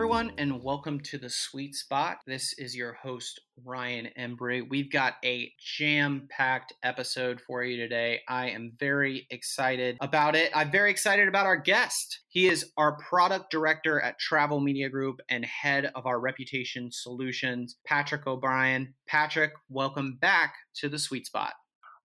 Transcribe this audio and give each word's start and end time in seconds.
Everyone, 0.00 0.32
and 0.38 0.62
welcome 0.62 0.98
to 0.98 1.18
the 1.18 1.28
Sweet 1.28 1.74
Spot. 1.74 2.16
This 2.26 2.54
is 2.54 2.74
your 2.74 2.94
host, 2.94 3.38
Ryan 3.62 4.08
Embry. 4.18 4.66
We've 4.66 4.90
got 4.90 5.16
a 5.22 5.52
jam 5.76 6.26
packed 6.30 6.72
episode 6.82 7.38
for 7.38 7.62
you 7.62 7.76
today. 7.76 8.20
I 8.26 8.48
am 8.48 8.72
very 8.80 9.26
excited 9.28 9.98
about 10.00 10.36
it. 10.36 10.52
I'm 10.54 10.70
very 10.70 10.90
excited 10.90 11.28
about 11.28 11.44
our 11.44 11.58
guest. 11.58 12.20
He 12.30 12.48
is 12.48 12.72
our 12.78 12.96
product 12.96 13.50
director 13.50 14.00
at 14.00 14.18
Travel 14.18 14.60
Media 14.60 14.88
Group 14.88 15.20
and 15.28 15.44
head 15.44 15.92
of 15.94 16.06
our 16.06 16.18
reputation 16.18 16.88
solutions, 16.90 17.76
Patrick 17.86 18.26
O'Brien. 18.26 18.94
Patrick, 19.06 19.52
welcome 19.68 20.16
back 20.18 20.54
to 20.76 20.88
the 20.88 20.98
Sweet 20.98 21.26
Spot. 21.26 21.52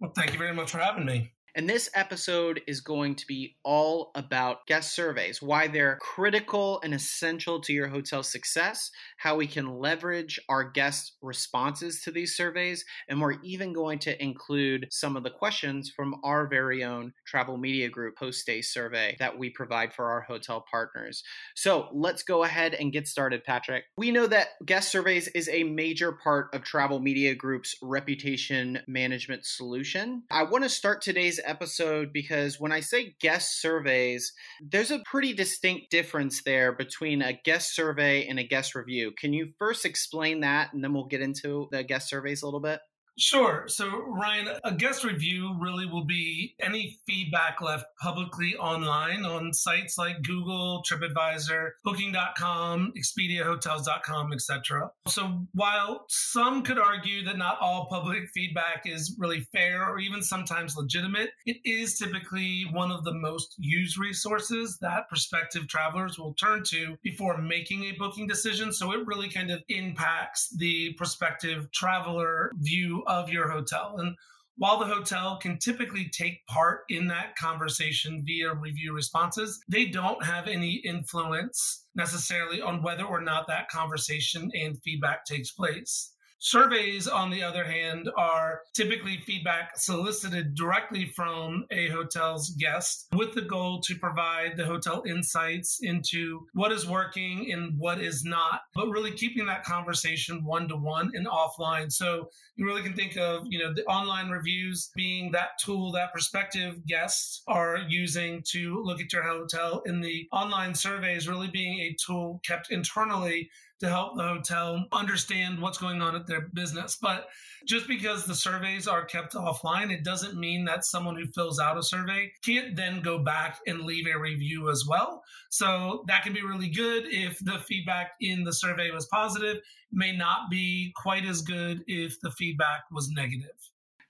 Well, 0.02 0.12
thank 0.18 0.34
you 0.34 0.38
very 0.38 0.54
much 0.54 0.72
for 0.72 0.80
having 0.80 1.06
me. 1.06 1.32
And 1.58 1.70
this 1.70 1.90
episode 1.94 2.60
is 2.68 2.82
going 2.82 3.16
to 3.16 3.26
be 3.26 3.56
all 3.64 4.12
about 4.14 4.68
guest 4.68 4.94
surveys, 4.94 5.42
why 5.42 5.70
they're 5.70 5.98
critical 6.02 6.82
and 6.84 6.94
essential 6.94 7.62
to 7.62 7.72
your 7.72 7.88
hotel 7.88 8.24
success, 8.24 8.92
how 9.16 9.38
we 9.38 9.48
can 9.48 9.80
leverage 9.80 10.38
our 10.50 10.66
guest 10.70 11.14
responses 11.22 12.02
to 12.02 12.12
these 12.12 12.36
surveys, 12.36 12.84
and 13.08 13.22
we're 13.22 13.42
even 13.42 13.72
going 13.72 14.00
to 14.00 14.22
include 14.22 14.88
some 14.92 15.16
of 15.16 15.24
the 15.24 15.30
questions 15.30 15.90
from 15.90 16.16
our 16.26 16.46
very 16.46 16.84
own 16.84 17.14
Travel 17.26 17.56
Media 17.56 17.88
Group 17.88 18.18
post 18.18 18.42
stay 18.42 18.62
survey 18.62 19.16
that 19.20 19.40
we 19.40 19.50
provide 19.50 19.94
for 19.94 20.12
our 20.12 20.22
hotel 20.22 20.66
partners. 20.70 21.24
So 21.56 21.88
let's 21.94 22.24
go 22.24 22.44
ahead 22.44 22.74
and 22.74 22.92
get 22.92 23.08
started, 23.08 23.46
Patrick. 23.46 23.86
We 23.98 24.12
know 24.12 24.28
that 24.28 24.50
guest 24.66 24.92
surveys 24.92 25.30
is 25.30 25.48
a 25.48 25.64
major 25.64 26.12
part 26.12 26.54
of 26.54 26.64
Travel 26.66 27.00
Media 27.00 27.34
Group's 27.34 27.78
reputation 27.82 28.82
management 28.90 29.46
solution. 29.46 30.24
I 30.30 30.44
want 30.44 30.66
to 30.66 30.70
start 30.70 31.02
today's 31.02 31.40
episode 31.46 32.12
because 32.14 32.60
when 32.60 32.72
I 32.72 32.80
say 32.80 33.16
guest 33.20 33.62
surveys, 33.62 34.34
there's 34.62 34.92
a 34.92 35.04
pretty 35.06 35.34
distinct 35.34 35.92
difference 35.92 36.44
there 36.44 36.74
between 36.74 37.22
a 37.22 37.40
guest 37.44 37.76
survey 37.76 38.28
and 38.28 38.40
a 38.40 38.44
guest 38.44 38.76
review. 38.76 39.12
Can 39.20 39.34
you 39.34 39.54
first 39.58 39.86
explain 39.86 40.42
that 40.42 40.74
and 40.74 40.84
then 40.84 40.94
we'll 40.94 41.08
get 41.08 41.22
into 41.22 41.68
the 41.72 41.84
guest 41.84 42.10
surveys 42.10 42.42
a 42.42 42.46
little 42.46 42.62
bit? 42.62 42.80
Sure. 43.18 43.64
So, 43.68 44.04
Ryan, 44.08 44.58
a 44.66 44.74
guest 44.74 45.06
review 45.06 45.56
really 45.58 45.86
will 45.86 46.04
be 46.04 46.56
any 46.60 47.00
feedback 47.08 47.62
left 47.62 47.86
publicly 48.02 48.56
online 48.58 49.24
on 49.24 49.54
sites 49.54 49.98
like 49.98 50.22
Google, 50.22 50.84
TripAdvisor, 50.84 51.70
Booking.com, 51.86 52.94
ExpediaHotels.com, 52.98 54.34
etc. 54.34 54.90
So, 55.08 55.48
while 55.54 56.06
some 56.10 56.62
could 56.62 56.78
argue 56.78 57.24
that 57.24 57.38
not 57.38 57.58
all 57.62 57.88
public 57.90 58.24
feedback 58.34 58.84
is 58.86 59.16
really 59.18 59.42
fair 59.54 59.90
or 59.90 60.00
even 60.00 60.22
sometimes 60.22 60.76
legitimate, 60.76 61.30
it 61.46 61.58
is 61.64 61.98
typically 61.98 62.66
one 62.74 62.92
of 62.92 63.06
the 63.06 63.14
most 63.14 63.56
used 63.58 63.98
resources 63.98 64.78
that 64.82 65.08
prospective 65.08 65.70
travelers 65.70 66.20
will 66.20 66.34
turn 66.34 66.64
to 66.66 66.98
before 67.02 67.38
making 67.38 67.86
a 67.86 67.94
booking 67.94 68.28
decision. 68.28 68.74
So, 68.74 68.92
it 68.92 69.08
really 69.08 69.30
kind 69.30 69.52
of 69.52 69.64
impacts 69.70 70.50
the 70.58 70.94
prospective 70.98 71.72
traveler 71.72 72.52
view 72.58 73.04
of 73.08 73.30
your 73.30 73.50
hotel. 73.50 73.96
And 73.98 74.16
while 74.58 74.80
the 74.80 74.86
hotel 74.86 75.38
can 75.38 75.58
typically 75.58 76.10
take 76.10 76.46
part 76.48 76.82
in 76.90 77.08
that 77.08 77.36
conversation 77.36 78.24
via 78.26 78.54
review 78.54 78.94
responses, 78.94 79.60
they 79.68 79.86
don't 79.86 80.24
have 80.24 80.48
any 80.48 80.76
influence 80.86 81.86
necessarily 81.94 82.62
on 82.62 82.82
whether 82.82 83.04
or 83.04 83.22
not 83.22 83.48
that 83.48 83.70
conversation 83.70 84.50
and 84.54 84.82
feedback 84.82 85.26
takes 85.26 85.52
place. 85.52 86.15
Surveys, 86.40 87.08
on 87.08 87.30
the 87.32 87.42
other 87.42 87.64
hand, 87.64 88.10
are 88.18 88.62
typically 88.74 89.18
feedback 89.26 89.78
solicited 89.78 90.54
directly 90.54 91.06
from 91.16 91.66
a 91.72 91.88
hotel's 91.88 92.50
guest 92.52 93.08
with 93.14 93.34
the 93.34 93.42
goal 93.42 93.80
to 93.82 93.96
provide 93.96 94.58
the 94.58 94.66
hotel 94.66 95.04
insights 95.08 95.80
into 95.82 96.46
what 96.54 96.72
is 96.72 96.88
working 96.88 97.52
and 97.52 97.78
what 97.80 98.00
is 98.00 98.24
not, 98.24 98.62
but 98.74 98.90
really 98.90 99.12
keeping 99.12 99.46
that 99.46 99.64
conversation 99.64 100.44
one 100.44 100.68
to 100.68 100.76
one 100.76 101.12
and 101.16 101.26
offline. 101.26 101.92
So 101.92 102.30
you 102.56 102.66
really 102.66 102.84
can 102.84 102.94
think 102.94 103.18
of, 103.18 103.44
you 103.48 103.60
know, 103.60 103.74
the 103.74 103.86
online 103.86 104.30
reviews 104.30 104.92
being 104.96 105.32
that 105.32 105.58
tool 105.60 105.92
that 105.94 106.12
prospective 106.12 106.86
guests 106.86 107.42
are 107.48 107.80
using 107.88 108.44
to 108.50 108.84
look 108.84 109.02
at 109.02 109.12
your 109.12 109.24
hotel 109.24 109.82
and 109.86 110.04
the 110.04 110.28
online 110.32 110.76
surveys 110.76 111.28
really 111.28 111.50
being 111.50 111.80
a 111.80 111.96
tool 112.06 112.42
kept 112.46 112.72
internally 112.72 113.50
to 113.80 113.90
help 113.90 114.16
the 114.16 114.24
hotel 114.24 114.86
understand 114.92 115.62
what's 115.62 115.78
going 115.78 116.02
on 116.02 116.16
at 116.16 116.28
their 116.28 116.48
business. 116.54 116.98
But 117.02 117.28
just 117.68 117.88
because 117.88 118.26
the 118.26 118.36
surveys 118.36 118.88
are 118.88 119.06
kept 119.06 119.34
offline, 119.34 119.92
it 119.92 120.04
doesn't 120.04 120.40
mean 120.40 120.66
that 120.66 120.86
someone 120.86 121.16
who 121.16 121.26
fills 121.28 121.60
out 121.60 121.78
a 121.78 121.84
survey 121.84 122.32
can't 122.44 122.76
then 122.76 123.02
go 123.02 123.20
back 123.20 123.60
and 123.68 123.82
leave 123.82 124.08
a 124.08 124.20
review 124.20 124.70
as 124.70 124.86
well. 124.88 125.24
So 125.50 126.04
that 126.08 126.24
can 126.24 126.34
be 126.34 126.44
really 126.44 126.70
good 126.70 127.06
if 127.08 127.38
the 127.40 127.60
feedback 127.60 128.12
in 128.22 128.44
the 128.44 128.54
survey 128.54 128.92
was 128.92 129.08
positive, 129.08 129.58
may 129.92 130.16
not 130.16 130.50
be 130.50 130.94
quite 130.96 131.26
as 131.26 131.42
good 131.42 131.84
if 131.88 132.20
the 132.22 132.32
feedback 132.32 132.84
was 132.92 133.10
negative. 133.10 133.56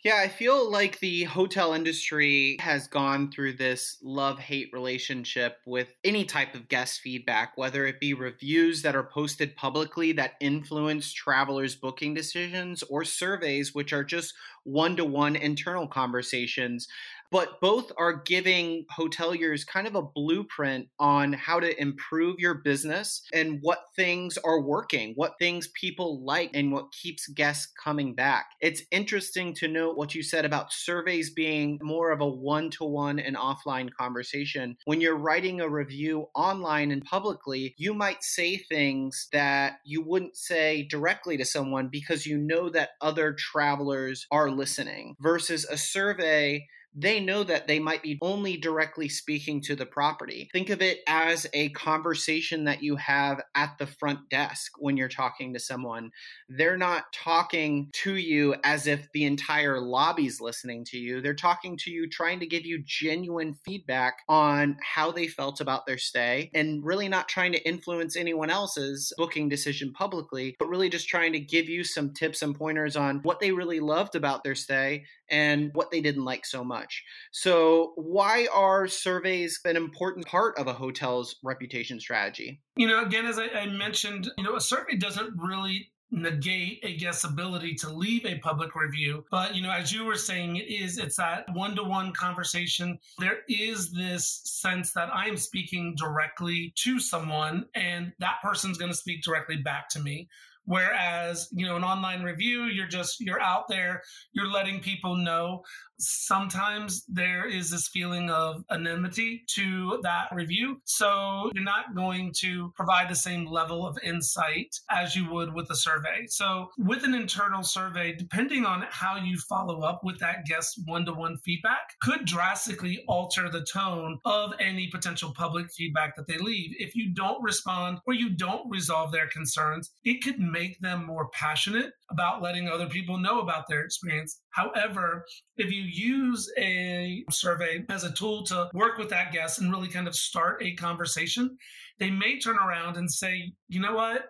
Yeah, 0.06 0.18
I 0.18 0.28
feel 0.28 0.70
like 0.70 1.00
the 1.00 1.24
hotel 1.24 1.74
industry 1.74 2.58
has 2.60 2.88
gone 2.88 3.32
through 3.32 3.54
this 3.54 3.98
love 4.04 4.38
hate 4.38 4.70
relationship 4.72 5.62
with 5.66 5.96
any 6.04 6.26
type 6.26 6.54
of 6.54 6.68
guest 6.68 7.02
feedback, 7.02 7.58
whether 7.58 7.88
it 7.88 8.00
be 8.00 8.14
reviews 8.14 8.84
that 8.84 8.96
are 8.96 9.10
posted 9.10 9.56
publicly 9.56 10.12
that 10.12 10.36
influence 10.40 11.12
travelers' 11.12 11.76
booking 11.76 12.14
decisions 12.14 12.84
or 12.84 13.04
surveys, 13.04 13.74
which 13.74 13.94
are 13.94 14.04
just 14.04 14.36
one 14.64 14.96
to 14.98 15.06
one 15.06 15.36
internal 15.36 15.88
conversations 15.88 16.88
but 17.32 17.60
both 17.62 17.92
are 17.98 18.14
giving 18.14 18.86
hoteliers 18.98 19.66
kind 19.66 19.88
of 19.88 19.96
a 19.96 20.02
blueprint 20.02 20.88
on 21.00 21.34
how 21.34 21.60
to 21.60 21.80
improve 21.82 22.40
your 22.40 22.56
business 22.56 23.22
and 23.34 23.60
what 23.62 23.84
things 23.96 24.38
are 24.44 24.62
working, 24.62 25.14
what 25.16 25.38
things 25.40 25.70
people 25.80 26.24
like, 26.24 26.52
and 26.54 26.72
what 26.72 26.92
keeps 26.92 27.28
guests 27.28 27.72
coming 27.84 28.16
back. 28.16 28.46
It's 28.62 28.84
interesting 28.92 29.54
to 29.56 29.68
note 29.68 29.98
what 29.98 30.16
you 30.16 30.24
said 30.24 30.46
about 30.46 30.72
surveys 30.72 31.30
being 31.30 31.80
more 31.82 32.12
of 32.12 32.22
a 32.22 32.28
one 32.28 32.70
to 32.72 32.84
one 32.84 33.20
and 33.20 33.36
offline 33.36 33.90
conversation. 33.92 34.78
When 34.86 35.02
you're 35.02 35.18
writing 35.18 35.62
a 35.62 35.70
review 35.70 36.28
online 36.36 36.92
and 36.92 37.04
publicly, 37.04 37.74
you 37.78 37.94
might 37.94 38.24
say 38.24 38.58
things 38.58 39.28
that 39.32 39.80
you 39.86 40.02
wouldn't 40.02 40.38
say 40.38 40.84
directly 40.84 41.38
to 41.38 41.46
someone 41.46 41.90
because 41.90 42.26
you 42.26 42.38
know 42.38 42.70
that 42.70 42.92
other 43.02 43.34
travelers 43.34 44.28
are 44.32 44.50
listening 44.50 45.16
versus 45.20 45.66
a 45.66 45.78
survey 45.78 46.68
they 46.96 47.20
know 47.20 47.44
that 47.44 47.68
they 47.68 47.80
might 47.80 48.02
be 48.02 48.18
only 48.22 48.56
directly 48.58 49.10
speaking 49.10 49.62
to 49.62 49.76
the 49.76 49.86
property. 49.86 50.50
Think 50.54 50.70
of 50.70 50.82
it 50.82 51.00
as 51.08 51.46
a 51.54 51.70
conversation 51.70 52.64
that 52.64 52.82
you 52.82 52.96
have 52.96 53.42
at 53.54 53.78
the 53.78 53.88
front 53.88 54.30
desk 54.30 54.72
when 54.80 54.96
you're 54.96 55.10
talking 55.10 55.54
to 55.54 55.60
someone. 55.60 56.12
They're 56.48 56.78
not 56.78 57.12
talking 57.14 57.90
to 58.04 58.16
you 58.16 58.56
as 58.64 58.88
if 58.88 59.08
the 59.14 59.26
entire 59.26 59.80
lobby's 59.80 60.40
listening 60.40 60.86
to 60.86 60.98
you. 60.98 61.22
They're 61.22 61.34
talking 61.34 61.78
to 61.80 61.92
you, 61.92 62.10
trying 62.10 62.40
to 62.40 62.48
give 62.48 62.66
you 62.66 62.82
genuine 62.86 63.56
feedback 63.66 64.20
on 64.30 64.78
how 64.82 65.12
they 65.12 65.28
felt 65.28 65.60
about 65.60 65.86
their 65.86 65.98
stay 65.98 66.50
and 66.54 66.84
really 66.84 67.10
not 67.10 67.28
trying 67.28 67.52
to 67.52 67.68
influence 67.68 68.16
anyone 68.16 68.50
else's 68.50 69.12
booking 69.18 69.50
decision 69.50 69.92
publicly, 69.92 70.56
but 70.60 70.70
really 70.70 70.90
just 70.90 71.10
trying 71.10 71.34
to 71.34 71.40
give 71.40 71.68
you 71.68 71.84
some 71.84 72.14
tips 72.14 72.42
and 72.42 72.56
pointers 72.56 72.96
on 72.96 73.20
what 73.24 73.40
they 73.40 73.52
really 73.52 73.80
loved 73.80 74.16
about 74.16 74.44
their 74.44 74.56
stay 74.56 75.04
and 75.30 75.72
what 75.74 75.92
they 75.92 76.02
didn't 76.02 76.26
like 76.26 76.46
so 76.46 76.64
much. 76.64 76.85
So, 77.32 77.94
why 77.96 78.48
are 78.54 78.88
surveys 78.88 79.60
an 79.66 79.76
important 79.76 80.26
part 80.26 80.58
of 80.58 80.68
a 80.68 80.74
hotel's 80.74 81.36
reputation 81.44 82.00
strategy? 82.00 82.62
You 82.76 82.88
know, 82.88 83.04
again, 83.04 83.26
as 83.26 83.40
I, 83.40 83.48
I 83.48 83.66
mentioned, 83.68 84.30
you 84.38 84.44
know, 84.44 84.56
a 84.56 84.62
survey 84.62 84.98
doesn't 84.98 85.34
really 85.38 85.92
negate 86.12 86.80
a 86.84 86.96
guest's 86.98 87.24
ability 87.24 87.74
to 87.74 87.90
leave 87.90 88.26
a 88.26 88.38
public 88.38 88.76
review 88.76 89.26
but 89.32 89.56
you 89.56 89.62
know 89.62 89.72
as 89.72 89.92
you 89.92 90.06
were 90.06 90.16
saying 90.16 90.56
it 90.56 90.70
is 90.70 90.98
it's 91.00 91.18
that 91.18 91.46
one-to-one 91.54 92.14
conversation. 92.14 92.98
There 93.18 93.40
is 93.50 93.92
this 93.92 94.42
sense 94.46 94.94
that 94.94 95.10
i 95.14 95.28
am 95.28 95.36
speaking 95.36 95.96
directly 95.98 96.74
to 96.78 97.00
someone 97.00 97.66
and 97.74 98.14
that 98.20 98.36
person's 98.44 98.78
going 98.78 98.92
to 98.92 98.98
speak 98.98 99.24
directly 99.24 99.58
back 99.58 99.90
to 99.90 100.00
me. 100.00 100.30
Whereas, 100.66 101.48
you 101.52 101.66
know, 101.66 101.76
an 101.76 101.84
online 101.84 102.24
review, 102.24 102.64
you're 102.64 102.88
just, 102.88 103.22
you're 103.22 103.42
out 103.42 103.68
there, 103.70 104.02
you're 104.34 104.52
letting 104.52 104.80
people 104.80 105.16
know 105.16 105.62
sometimes 105.98 107.06
there 107.08 107.48
is 107.48 107.70
this 107.72 107.88
feeling 107.88 108.30
of 108.30 108.64
anonymity 108.72 109.44
to 109.56 110.00
that 110.04 110.28
review. 110.34 110.82
So 110.86 111.52
you're 111.54 111.64
not 111.64 111.96
going 111.96 112.34
to 112.40 112.72
provide 112.76 113.10
the 113.10 113.16
same 113.16 113.46
level 113.46 113.86
of 113.86 113.98
insight 114.04 114.76
as 114.90 115.16
you 115.16 115.30
would 115.32 115.54
with 115.54 115.70
a 115.70 115.76
survey. 115.76 116.26
So 116.28 116.70
with 116.78 117.04
an 117.04 117.14
internal 117.14 117.64
survey, 117.64 118.14
depending 118.16 118.66
on 118.66 118.86
how 118.90 119.18
you 119.18 119.38
follow 119.38 119.82
up 119.82 120.02
with 120.04 120.20
that 120.20 120.46
guest 120.46 120.82
one 120.86 121.06
to 121.06 121.14
one 121.14 121.38
feedback, 121.38 121.96
could 122.02 122.26
drastically 122.26 123.04
alter 123.08 123.50
the 123.50 123.66
tone 123.72 124.20
of 124.26 124.54
any 124.60 124.88
potential 124.88 125.34
public 125.36 125.72
feedback 125.72 126.16
that 126.16 126.28
they 126.28 126.38
leave. 126.38 126.72
If 126.80 126.96
you 126.96 127.14
don't 127.14 127.42
respond 127.42 128.00
or 128.06 128.14
you 128.14 128.30
don't 128.30 128.70
resolve 128.70 129.12
their 129.12 129.28
concerns, 129.28 129.92
it 130.04 130.24
could 130.24 130.40
make 130.40 130.80
them 130.80 131.06
more 131.06 131.30
passionate 131.30 131.94
about 132.10 132.42
letting 132.42 132.68
other 132.68 132.88
people 132.88 133.18
know 133.18 133.40
about 133.40 133.68
their 133.68 133.82
experience. 133.82 134.42
However, 134.56 135.26
if 135.58 135.70
you 135.70 135.82
use 135.82 136.50
a 136.58 137.26
survey 137.30 137.84
as 137.90 138.06
a 138.06 138.14
tool 138.14 138.46
to 138.46 138.70
work 138.74 138.98
with 138.98 139.10
that 139.10 139.34
guest 139.34 139.60
and 139.60 139.70
really 139.70 139.90
kind 139.90 140.08
of 140.08 140.16
start 140.16 140.64
a 140.64 140.74
conversation, 140.76 141.58
they 142.00 142.10
may 142.10 142.40
turn 142.40 142.58
around 142.58 142.96
and 142.96 143.12
say, 143.12 143.52
you 143.68 143.82
know 143.82 143.96
what? 143.96 144.22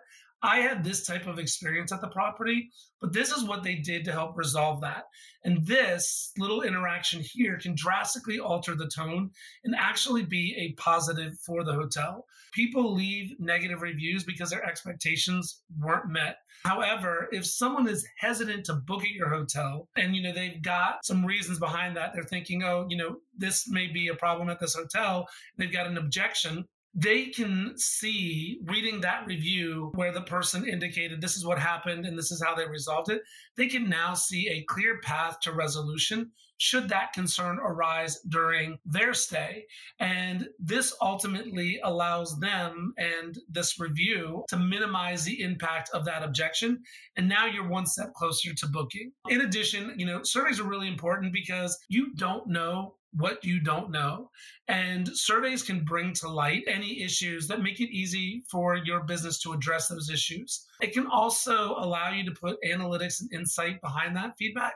I 0.46 0.60
had 0.60 0.84
this 0.84 1.04
type 1.04 1.26
of 1.26 1.40
experience 1.40 1.90
at 1.90 2.00
the 2.00 2.06
property, 2.06 2.70
but 3.00 3.12
this 3.12 3.32
is 3.32 3.42
what 3.42 3.64
they 3.64 3.74
did 3.74 4.04
to 4.04 4.12
help 4.12 4.36
resolve 4.36 4.80
that. 4.82 5.06
And 5.42 5.66
this 5.66 6.30
little 6.38 6.62
interaction 6.62 7.20
here 7.20 7.58
can 7.58 7.74
drastically 7.74 8.38
alter 8.38 8.76
the 8.76 8.88
tone 8.88 9.30
and 9.64 9.74
actually 9.76 10.24
be 10.24 10.54
a 10.56 10.80
positive 10.80 11.32
for 11.44 11.64
the 11.64 11.72
hotel. 11.72 12.26
People 12.54 12.94
leave 12.94 13.34
negative 13.40 13.82
reviews 13.82 14.22
because 14.22 14.50
their 14.50 14.64
expectations 14.64 15.62
weren't 15.80 16.08
met. 16.08 16.36
However, 16.64 17.28
if 17.32 17.44
someone 17.44 17.88
is 17.88 18.06
hesitant 18.16 18.66
to 18.66 18.74
book 18.74 19.02
at 19.02 19.10
your 19.10 19.28
hotel 19.28 19.88
and 19.96 20.14
you 20.14 20.22
know 20.22 20.32
they've 20.32 20.62
got 20.62 21.04
some 21.04 21.26
reasons 21.26 21.58
behind 21.58 21.96
that, 21.96 22.12
they're 22.14 22.22
thinking, 22.22 22.62
"Oh, 22.62 22.86
you 22.88 22.96
know, 22.96 23.16
this 23.36 23.68
may 23.68 23.88
be 23.88 24.08
a 24.08 24.14
problem 24.14 24.48
at 24.48 24.60
this 24.60 24.74
hotel." 24.74 25.28
They've 25.56 25.72
got 25.72 25.88
an 25.88 25.98
objection 25.98 26.66
they 26.98 27.26
can 27.26 27.74
see 27.76 28.58
reading 28.64 29.00
that 29.02 29.26
review 29.26 29.92
where 29.94 30.12
the 30.12 30.22
person 30.22 30.66
indicated 30.66 31.20
this 31.20 31.36
is 31.36 31.44
what 31.44 31.58
happened 31.58 32.06
and 32.06 32.18
this 32.18 32.32
is 32.32 32.42
how 32.42 32.54
they 32.54 32.66
resolved 32.66 33.10
it 33.10 33.22
they 33.56 33.66
can 33.66 33.88
now 33.88 34.14
see 34.14 34.48
a 34.48 34.64
clear 34.64 34.98
path 35.02 35.38
to 35.40 35.52
resolution 35.52 36.30
should 36.58 36.88
that 36.88 37.12
concern 37.12 37.58
arise 37.58 38.20
during 38.28 38.78
their 38.84 39.14
stay. 39.14 39.66
And 39.98 40.48
this 40.58 40.94
ultimately 41.00 41.80
allows 41.84 42.38
them 42.40 42.94
and 42.96 43.38
this 43.48 43.78
review 43.78 44.44
to 44.48 44.56
minimize 44.56 45.24
the 45.24 45.42
impact 45.42 45.90
of 45.92 46.04
that 46.06 46.22
objection. 46.22 46.82
And 47.16 47.28
now 47.28 47.46
you're 47.46 47.68
one 47.68 47.86
step 47.86 48.14
closer 48.14 48.54
to 48.54 48.66
booking. 48.66 49.12
In 49.28 49.42
addition 49.42 49.94
you 49.96 50.06
know 50.06 50.22
surveys 50.22 50.60
are 50.60 50.64
really 50.64 50.88
important 50.88 51.32
because 51.32 51.76
you 51.88 52.14
don't 52.14 52.46
know 52.46 52.94
what 53.16 53.44
you 53.44 53.60
don't 53.60 53.90
know. 53.90 54.30
And 54.68 55.08
surveys 55.16 55.62
can 55.62 55.84
bring 55.84 56.12
to 56.14 56.28
light 56.28 56.64
any 56.66 57.02
issues 57.02 57.48
that 57.48 57.62
make 57.62 57.80
it 57.80 57.94
easy 57.94 58.42
for 58.50 58.76
your 58.76 59.04
business 59.04 59.40
to 59.40 59.52
address 59.52 59.88
those 59.88 60.10
issues. 60.10 60.66
It 60.80 60.92
can 60.92 61.06
also 61.06 61.76
allow 61.78 62.10
you 62.10 62.24
to 62.24 62.40
put 62.40 62.62
analytics 62.62 63.20
and 63.20 63.32
insight 63.32 63.80
behind 63.80 64.16
that 64.16 64.34
feedback 64.38 64.74